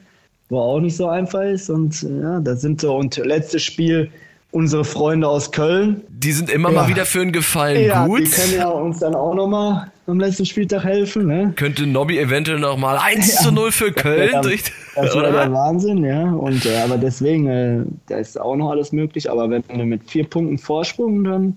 wo 0.50 0.60
auch 0.60 0.80
nicht 0.80 0.96
so 0.96 1.08
einfach 1.08 1.44
ist. 1.44 1.70
Und 1.70 2.02
ja, 2.02 2.40
das 2.40 2.62
sind 2.62 2.82
so. 2.82 2.96
Und 2.96 3.18
letztes 3.18 3.64
Spiel 3.64 4.10
unsere 4.52 4.84
Freunde 4.86 5.28
aus 5.28 5.52
Köln. 5.52 6.02
die 6.10 6.32
sind 6.34 6.50
immer 6.50 6.70
Ja. 6.72 6.82
mal 6.84 6.88
wieder 6.90 7.06
für 7.06 7.22
einen 7.22 7.32
Gefallen 7.32 7.84
Ja, 7.86 8.06
gut. 8.06 8.20
die 8.20 8.26
können 8.30 8.54
ja 8.56 8.68
uns 8.68 9.00
dann 9.00 9.16
auch 9.16 9.34
nochmal 9.34 9.92
am 10.08 10.20
letzten 10.20 10.46
Spieltag 10.46 10.84
helfen, 10.84 11.26
ne? 11.28 11.54
Könnte 11.56 11.88
Nobby 11.88 12.20
eventuell 12.20 12.60
noch 12.60 12.78
mal 12.78 12.98
1 12.98 13.38
zu 13.38 13.52
0 13.52 13.72
für 13.72 13.92
Köln 13.94 14.30
Ja, 14.34 14.42
durch, 14.42 14.64
Das 14.96 15.16
wäre 15.16 15.32
der? 15.32 15.52
Wahnsinn, 15.54 16.04
ja. 16.04 16.32
Und 16.32 16.66
äh, 16.66 16.78
aber 16.84 16.98
deswegen, 16.98 17.48
äh, 17.48 17.84
da 18.08 18.18
ist 18.18 18.40
auch 18.40 18.56
noch 18.58 18.70
alles 18.72 18.92
möglich. 18.92 19.32
Aber 19.32 19.50
wenn 19.50 19.64
wir 19.70 19.86
mit 19.86 20.10
vier 20.10 20.26
Punkten 20.26 20.58
Vorsprung, 20.58 21.24
dann, 21.24 21.56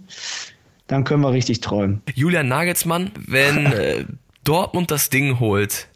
dann 0.86 1.02
können 1.04 1.22
wir 1.22 1.32
richtig 1.32 1.60
träumen. 1.60 2.00
Julian 2.14 2.46
Nagelsmann, 2.46 3.10
wenn 3.26 3.66
äh, 3.72 4.04
Dortmund 4.44 4.90
das 4.92 5.10
Ding 5.10 5.40
holt, 5.40 5.88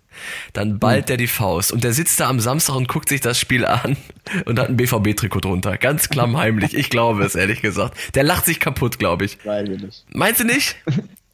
dann 0.53 0.79
ballt 0.79 1.09
der 1.09 1.17
die 1.17 1.27
Faust 1.27 1.73
und 1.73 1.85
der 1.85 1.93
sitzt 1.93 2.21
da 2.21 2.29
am 2.29 2.41
Samstag 2.41 2.75
und 2.77 2.89
guckt 2.89 3.09
sich 3.09 3.21
das 3.21 3.39
Spiel 3.39 3.65
an 3.65 3.97
und 4.45 4.59
hat 4.59 4.69
ein 4.69 4.77
BVB-Trikot 4.77 5.41
drunter. 5.41 5.77
Ganz 5.79 6.09
klammheimlich. 6.09 6.75
Ich 6.75 6.91
glaube 6.91 7.25
es, 7.25 7.35
ehrlich 7.35 7.63
gesagt. 7.63 7.97
Der 8.15 8.25
lacht 8.25 8.45
sich 8.47 8.61
kaputt, 8.61 8.99
glaube 8.99 9.25
ich. 9.25 9.45
Weiß 9.45 9.69
ich 9.69 9.83
nicht. 9.83 10.05
Meinst 10.13 10.41
du 10.41 10.45
nicht? 10.45 10.77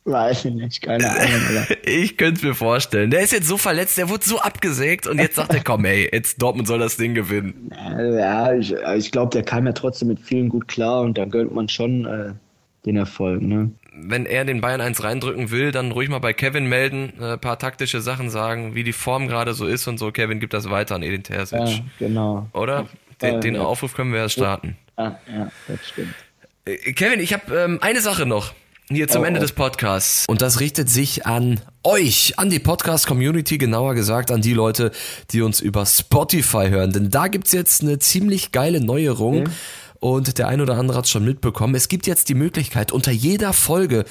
Weiß 0.07 0.45
ich 0.45 0.53
nicht, 0.53 0.83
keine 0.83 1.09
Ahnung. 1.09 1.41
Aber 1.49 1.67
Ich 1.87 2.19
könnte 2.19 2.37
es 2.39 2.43
mir 2.43 2.55
vorstellen. 2.55 3.11
Der 3.11 3.21
ist 3.21 3.33
jetzt 3.33 3.49
so 3.49 3.57
verletzt, 3.57 3.97
der 3.97 4.11
wurde 4.11 4.27
so 4.27 4.39
abgesägt 4.39 5.07
und 5.07 5.19
jetzt 5.19 5.37
sagt 5.37 5.55
er, 5.55 5.65
komm 5.65 5.87
ey, 5.87 6.11
jetzt 6.13 6.43
Dortmund 6.43 6.69
soll 6.69 6.79
das 6.79 6.99
Ding 6.99 7.15
gewinnen. 7.15 7.71
äh, 7.73 8.19
ja, 8.19 8.53
ich, 8.53 8.75
ich 8.99 9.11
glaube, 9.11 9.31
der 9.31 9.45
kam 9.45 9.65
ja 9.65 9.73
trotzdem 9.73 10.09
mit 10.09 10.21
vielen 10.21 10.51
gut 10.51 10.69
klar 10.69 11.01
und 11.01 11.17
da 11.17 11.25
gönnt 11.25 11.55
man 11.55 11.71
schon 11.71 12.05
äh, 12.05 12.33
den 12.85 12.97
Erfolg. 12.97 13.41
Ne? 13.41 13.71
Wenn 13.97 14.27
er 14.27 14.45
den 14.45 14.61
Bayern 14.61 14.81
eins 14.81 15.03
reindrücken 15.03 15.51
will, 15.51 15.71
dann 15.71 15.93
ruhig 15.93 16.09
mal 16.09 16.19
bei 16.19 16.33
Kevin 16.33 16.67
melden, 16.67 17.13
äh, 17.21 17.39
paar 17.39 17.59
taktische 17.59 18.01
Sachen 18.01 18.29
sagen, 18.29 18.75
wie 18.75 18.83
die 18.83 18.93
Form 18.93 19.29
gerade 19.29 19.55
so 19.55 19.67
ist 19.67 19.87
und 19.87 19.99
so. 19.99 20.11
Kevin 20.11 20.41
gibt 20.41 20.53
das 20.53 20.69
weiter 20.69 20.97
an 20.97 21.03
Edin 21.03 21.23
Terzic. 21.23 21.61
Ja, 21.61 21.81
genau. 21.99 22.49
Oder? 22.53 22.87
Den, 23.23 23.41
den. 23.41 23.57
Aufruf 23.57 23.95
können 23.95 24.13
wir 24.13 24.21
ja 24.21 24.29
starten. 24.29 24.77
Ja, 24.99 25.19
ja, 25.33 25.51
das 25.69 25.89
stimmt. 25.89 26.15
Äh, 26.65 26.93
Kevin, 26.93 27.21
ich 27.21 27.33
habe 27.33 27.55
ähm, 27.57 27.79
eine 27.81 28.01
Sache 28.01 28.27
noch. 28.27 28.53
Hier 28.91 29.09
zum 29.09 29.23
Oh, 29.23 29.25
Ende 29.25 29.41
oh. 29.41 29.43
des 29.43 29.53
Podcasts. 29.53 30.27
Und 30.29 30.43
das 30.43 30.61
richtet 30.61 30.91
sich 30.91 31.25
an 31.25 31.61
euch, 31.85 32.35
an 32.37 32.51
die 32.51 32.59
Podcast-Community, 32.59 33.57
genauer 33.57 33.95
gesagt 33.95 34.31
an 34.31 34.43
die 34.43 34.53
Leute, 34.53 34.91
die 35.31 35.41
uns 35.41 35.61
über 35.61 35.87
Spotify 35.87 36.69
hören. 36.69 36.93
Denn 36.93 37.09
da 37.11 37.29
gibt's 37.29 37.53
jetzt 37.53 37.81
eine 37.83 37.99
ziemlich 37.99 38.53
geile 38.53 38.81
Neuerung. 38.83 39.49
Und 40.05 40.37
der 40.37 40.49
ein 40.49 40.61
oder 40.61 40.77
andere 40.77 40.99
hat 40.99 41.09
schon 41.09 41.25
mitbekommen. 41.25 41.75
Es 41.75 41.89
gibt 41.89 42.07
jetzt 42.07 42.29
die 42.29 42.35
Möglichkeit, 42.35 42.93
unter 42.93 43.11
jeder 43.11 43.55
Folge 43.55 44.05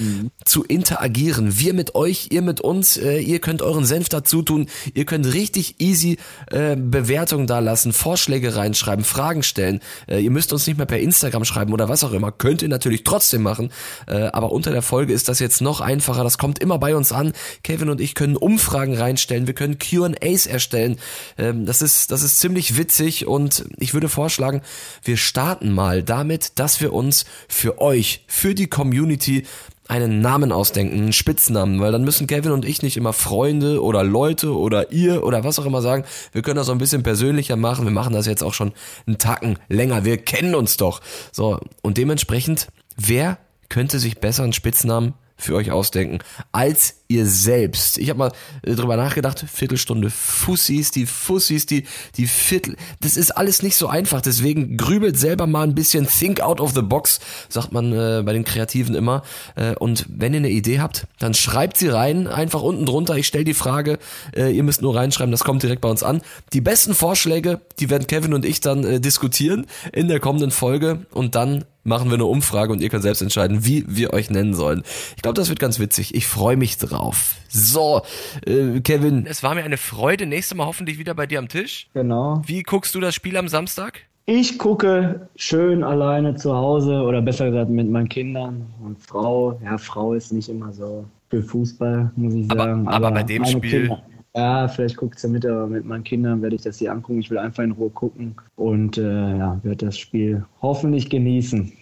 zu 0.43 0.63
interagieren. 0.63 1.59
Wir 1.59 1.75
mit 1.75 1.93
euch, 1.93 2.29
ihr 2.31 2.41
mit 2.41 2.61
uns. 2.61 2.97
Äh, 2.97 3.19
ihr 3.19 3.37
könnt 3.37 3.61
euren 3.61 3.85
Senf 3.85 4.09
dazu 4.09 4.41
tun. 4.41 4.65
Ihr 4.95 5.05
könnt 5.05 5.31
richtig 5.31 5.79
easy 5.79 6.17
äh, 6.49 6.75
Bewertungen 6.75 7.45
da 7.45 7.59
lassen, 7.59 7.93
Vorschläge 7.93 8.55
reinschreiben, 8.55 9.05
Fragen 9.05 9.43
stellen. 9.43 9.81
Äh, 10.07 10.21
ihr 10.21 10.31
müsst 10.31 10.51
uns 10.51 10.65
nicht 10.65 10.77
mehr 10.77 10.87
per 10.87 10.99
Instagram 10.99 11.45
schreiben 11.45 11.73
oder 11.73 11.89
was 11.89 12.03
auch 12.03 12.13
immer. 12.13 12.31
Könnt 12.31 12.63
ihr 12.63 12.69
natürlich 12.69 13.03
trotzdem 13.03 13.43
machen. 13.43 13.69
Äh, 14.07 14.15
aber 14.33 14.51
unter 14.51 14.71
der 14.71 14.81
Folge 14.81 15.13
ist 15.13 15.29
das 15.29 15.37
jetzt 15.37 15.61
noch 15.61 15.79
einfacher. 15.79 16.23
Das 16.23 16.39
kommt 16.39 16.57
immer 16.57 16.79
bei 16.79 16.95
uns 16.95 17.11
an. 17.11 17.33
Kevin 17.63 17.89
und 17.89 18.01
ich 18.01 18.15
können 18.15 18.35
Umfragen 18.35 18.97
reinstellen. 18.97 19.45
Wir 19.45 19.53
können 19.53 19.77
Q&As 19.77 20.47
erstellen. 20.47 20.97
Ähm, 21.37 21.67
das 21.67 21.83
ist, 21.83 22.09
das 22.09 22.23
ist 22.23 22.39
ziemlich 22.39 22.77
witzig 22.77 23.27
und 23.27 23.65
ich 23.77 23.93
würde 23.93 24.09
vorschlagen, 24.09 24.63
wir 25.03 25.17
starten 25.17 25.71
mal 25.71 25.82
damit, 25.91 26.59
dass 26.59 26.81
wir 26.81 26.93
uns 26.93 27.25
für 27.47 27.81
euch, 27.81 28.23
für 28.27 28.55
die 28.55 28.67
Community 28.67 29.45
einen 29.87 30.21
Namen 30.21 30.51
ausdenken, 30.51 30.97
einen 30.97 31.13
Spitznamen, 31.13 31.81
weil 31.81 31.91
dann 31.91 32.03
müssen 32.03 32.27
Kevin 32.27 32.51
und 32.51 32.65
ich 32.65 32.81
nicht 32.81 32.95
immer 32.95 33.11
Freunde 33.11 33.83
oder 33.83 34.03
Leute 34.03 34.55
oder 34.55 34.91
ihr 34.91 35.23
oder 35.23 35.43
was 35.43 35.59
auch 35.59 35.65
immer 35.65 35.81
sagen. 35.81 36.05
Wir 36.31 36.41
können 36.41 36.55
das 36.55 36.67
so 36.67 36.71
ein 36.71 36.77
bisschen 36.77 37.03
persönlicher 37.03 37.57
machen. 37.57 37.85
Wir 37.85 37.91
machen 37.91 38.13
das 38.13 38.25
jetzt 38.25 38.43
auch 38.43 38.53
schon 38.53 38.71
einen 39.05 39.17
Tacken 39.17 39.59
länger. 39.67 40.05
Wir 40.05 40.17
kennen 40.17 40.55
uns 40.55 40.77
doch. 40.77 41.01
So, 41.31 41.59
und 41.81 41.97
dementsprechend, 41.97 42.67
wer 42.95 43.37
könnte 43.69 43.99
sich 43.99 44.19
besser 44.19 44.43
einen 44.43 44.53
Spitznamen 44.53 45.13
für 45.35 45.55
euch 45.55 45.71
ausdenken 45.71 46.19
als 46.51 47.02
ihr 47.13 47.25
selbst. 47.25 47.97
Ich 47.97 48.09
habe 48.09 48.19
mal 48.19 48.31
äh, 48.63 48.75
drüber 48.75 48.97
nachgedacht, 48.97 49.45
Viertelstunde 49.51 50.09
Fussis, 50.09 50.91
die 50.91 51.05
Fussis, 51.05 51.65
die 51.65 51.85
die 52.17 52.27
Viertel, 52.27 52.75
das 53.01 53.17
ist 53.17 53.31
alles 53.31 53.63
nicht 53.63 53.75
so 53.75 53.87
einfach, 53.87 54.21
deswegen 54.21 54.77
grübelt 54.77 55.17
selber 55.17 55.47
mal 55.47 55.63
ein 55.63 55.75
bisschen 55.75 56.07
think 56.07 56.41
out 56.41 56.59
of 56.59 56.73
the 56.73 56.81
box, 56.81 57.19
sagt 57.49 57.71
man 57.71 57.93
äh, 57.93 58.23
bei 58.25 58.33
den 58.33 58.43
Kreativen 58.43 58.95
immer 58.95 59.23
äh, 59.55 59.75
und 59.75 60.05
wenn 60.09 60.33
ihr 60.33 60.39
eine 60.39 60.49
Idee 60.49 60.79
habt, 60.79 61.07
dann 61.19 61.33
schreibt 61.33 61.77
sie 61.77 61.87
rein, 61.87 62.27
einfach 62.27 62.61
unten 62.61 62.85
drunter, 62.85 63.15
ich 63.15 63.27
stelle 63.27 63.45
die 63.45 63.53
Frage, 63.53 63.99
äh, 64.35 64.51
ihr 64.51 64.63
müsst 64.63 64.81
nur 64.81 64.95
reinschreiben, 64.95 65.31
das 65.31 65.43
kommt 65.43 65.63
direkt 65.63 65.81
bei 65.81 65.89
uns 65.89 66.03
an. 66.03 66.21
Die 66.53 66.61
besten 66.61 66.93
Vorschläge, 66.93 67.61
die 67.79 67.89
werden 67.89 68.07
Kevin 68.07 68.33
und 68.33 68.45
ich 68.45 68.61
dann 68.61 68.83
äh, 68.83 68.99
diskutieren 68.99 69.67
in 69.91 70.07
der 70.07 70.19
kommenden 70.19 70.51
Folge 70.51 71.05
und 71.11 71.35
dann 71.35 71.65
machen 71.83 72.09
wir 72.09 72.15
eine 72.15 72.25
Umfrage 72.25 72.71
und 72.71 72.81
ihr 72.81 72.89
könnt 72.89 73.03
selbst 73.03 73.21
entscheiden, 73.21 73.65
wie 73.65 73.85
wir 73.87 74.13
euch 74.13 74.29
nennen 74.29 74.53
sollen. 74.53 74.83
Ich 75.15 75.21
glaube, 75.21 75.35
das 75.35 75.49
wird 75.49 75.59
ganz 75.59 75.79
witzig. 75.79 76.15
Ich 76.15 76.27
freue 76.27 76.57
mich 76.57 76.77
drauf. 76.77 77.02
So, 77.49 78.01
äh, 78.45 78.79
Kevin. 78.81 79.25
Es 79.27 79.43
war 79.43 79.53
mir 79.55 79.63
eine 79.63 79.77
Freude. 79.77 80.25
Nächstes 80.25 80.57
Mal 80.57 80.65
hoffentlich 80.65 80.97
wieder 80.99 81.13
bei 81.15 81.25
dir 81.27 81.39
am 81.39 81.47
Tisch. 81.49 81.87
Genau. 81.93 82.41
Wie 82.45 82.63
guckst 82.63 82.95
du 82.95 82.99
das 82.99 83.13
Spiel 83.15 83.35
am 83.37 83.47
Samstag? 83.47 84.01
Ich 84.25 84.57
gucke 84.57 85.27
schön 85.35 85.83
alleine 85.83 86.35
zu 86.35 86.55
Hause 86.55 87.01
oder 87.01 87.21
besser 87.21 87.47
gesagt 87.51 87.69
mit 87.69 87.89
meinen 87.89 88.07
Kindern 88.07 88.65
und 88.81 88.97
Frau. 89.01 89.59
Ja, 89.63 89.77
Frau 89.77 90.13
ist 90.13 90.31
nicht 90.31 90.47
immer 90.47 90.71
so 90.71 91.05
für 91.29 91.43
Fußball, 91.43 92.11
muss 92.15 92.33
ich 92.33 92.49
Aber- 92.49 92.63
sagen. 92.63 92.87
aber 92.87 93.11
bei 93.11 93.23
dem 93.23 93.43
Spiel- 93.45 93.81
Kinder, 93.89 94.03
ja, 94.35 94.67
vielleicht 94.69 94.95
guckt 94.97 95.19
sie 95.19 95.27
mit, 95.27 95.45
aber 95.45 95.67
mit 95.67 95.83
meinen 95.85 96.03
Kindern 96.05 96.41
werde 96.41 96.55
ich 96.55 96.61
das 96.61 96.77
hier 96.79 96.91
angucken. 96.93 97.19
Ich 97.19 97.29
will 97.29 97.37
einfach 97.37 97.63
in 97.63 97.71
Ruhe 97.71 97.89
gucken 97.89 98.35
und 98.55 98.97
äh, 98.97 99.37
ja, 99.37 99.59
werde 99.63 99.85
das 99.87 99.97
Spiel 99.97 100.45
hoffentlich 100.61 101.09
genießen. 101.09 101.73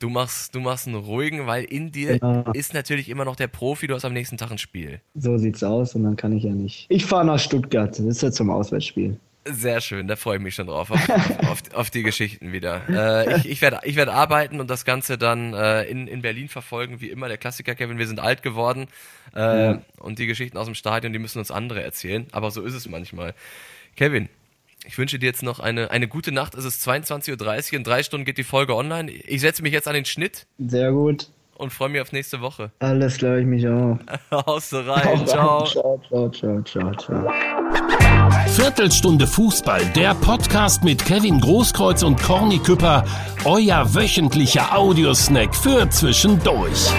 Du 0.00 0.08
machst, 0.08 0.54
du 0.54 0.60
machst 0.60 0.86
einen 0.86 0.96
ruhigen, 0.96 1.46
weil 1.46 1.62
in 1.64 1.92
dir 1.92 2.18
Genau. 2.18 2.50
ist 2.52 2.72
natürlich 2.74 3.08
immer 3.10 3.24
noch 3.26 3.36
der 3.36 3.48
Profi. 3.48 3.86
Du 3.86 3.94
hast 3.94 4.04
am 4.06 4.14
nächsten 4.14 4.38
Tag 4.38 4.50
ein 4.50 4.56
Spiel. 4.58 5.00
So 5.14 5.36
sieht's 5.36 5.62
aus 5.62 5.94
und 5.94 6.04
dann 6.04 6.16
kann 6.16 6.32
ich 6.36 6.42
ja 6.42 6.52
nicht. 6.52 6.86
Ich 6.88 7.04
fahre 7.04 7.24
nach 7.26 7.38
Stuttgart. 7.38 7.90
Das 7.90 8.00
ist 8.00 8.22
ja 8.22 8.32
zum 8.32 8.48
Auswärtsspiel. 8.50 9.20
Sehr 9.46 9.80
schön, 9.80 10.06
da 10.06 10.16
freue 10.16 10.36
ich 10.36 10.42
mich 10.42 10.54
schon 10.54 10.66
drauf, 10.66 10.90
auf, 10.90 11.08
auf, 11.08 11.38
auf, 11.50 11.62
auf 11.74 11.90
die 11.90 12.02
Geschichten 12.02 12.52
wieder. 12.52 12.82
Äh, 12.90 13.36
ich 13.38 13.48
ich 13.50 13.62
werde 13.62 13.80
ich 13.84 13.96
werd 13.96 14.10
arbeiten 14.10 14.60
und 14.60 14.68
das 14.68 14.84
Ganze 14.84 15.16
dann 15.16 15.54
äh, 15.54 15.84
in, 15.84 16.06
in 16.08 16.20
Berlin 16.20 16.48
verfolgen, 16.48 17.00
wie 17.00 17.08
immer 17.08 17.26
der 17.28 17.38
Klassiker, 17.38 17.74
Kevin, 17.74 17.96
wir 17.98 18.06
sind 18.06 18.20
alt 18.20 18.42
geworden 18.42 18.86
äh, 19.34 19.38
Ja. 19.64 19.82
und 19.98 20.18
die 20.18 20.26
Geschichten 20.26 20.58
aus 20.58 20.66
dem 20.66 20.74
Stadion, 20.74 21.14
die 21.14 21.18
müssen 21.18 21.38
uns 21.38 21.50
andere 21.50 21.82
erzählen, 21.82 22.26
aber 22.32 22.50
so 22.50 22.60
ist 22.62 22.74
es 22.74 22.86
manchmal. 22.88 23.32
Kevin, 23.96 24.28
ich 24.86 24.96
wünsche 24.98 25.18
dir 25.18 25.26
jetzt 25.26 25.42
noch 25.42 25.60
eine, 25.60 25.90
eine 25.90 26.08
gute 26.08 26.32
Nacht, 26.32 26.54
es 26.54 26.64
ist 26.64 26.86
22.30 26.88 27.72
Uhr, 27.72 27.76
in 27.78 27.84
drei 27.84 28.02
Stunden 28.02 28.24
geht 28.24 28.38
die 28.38 28.44
Folge 28.44 28.74
online. 28.74 29.10
Ich 29.10 29.40
setze 29.40 29.62
mich 29.62 29.72
jetzt 29.72 29.88
an 29.88 29.94
den 29.94 30.04
Schnitt 30.04 30.46
Sehr 30.58 30.92
gut. 30.92 31.28
und 31.54 31.72
freue 31.72 31.90
mich 31.90 32.00
auf 32.00 32.12
nächste 32.12 32.40
Woche. 32.40 32.70
Alles 32.78 33.18
klar, 33.18 33.38
ich 33.38 33.46
mich 33.46 33.66
auch. 33.68 33.98
Haust 34.30 34.72
rein, 34.72 35.26
ciao. 35.26 35.64
Ciao, 35.64 36.00
ciao, 36.08 36.30
ciao, 36.30 36.62
ciao, 36.62 36.94
ciao. 36.94 37.32
Viertelstunde 38.48 39.26
Fußball, 39.26 39.84
der 39.94 40.14
Podcast 40.14 40.82
mit 40.84 41.04
Kevin 41.04 41.40
Großkreuz 41.40 42.02
und 42.02 42.20
Corny 42.22 42.58
Küpper, 42.58 43.04
euer 43.44 43.94
wöchentlicher 43.94 44.76
Audiosnack 44.76 45.54
für 45.54 45.88
zwischendurch. 45.90 46.90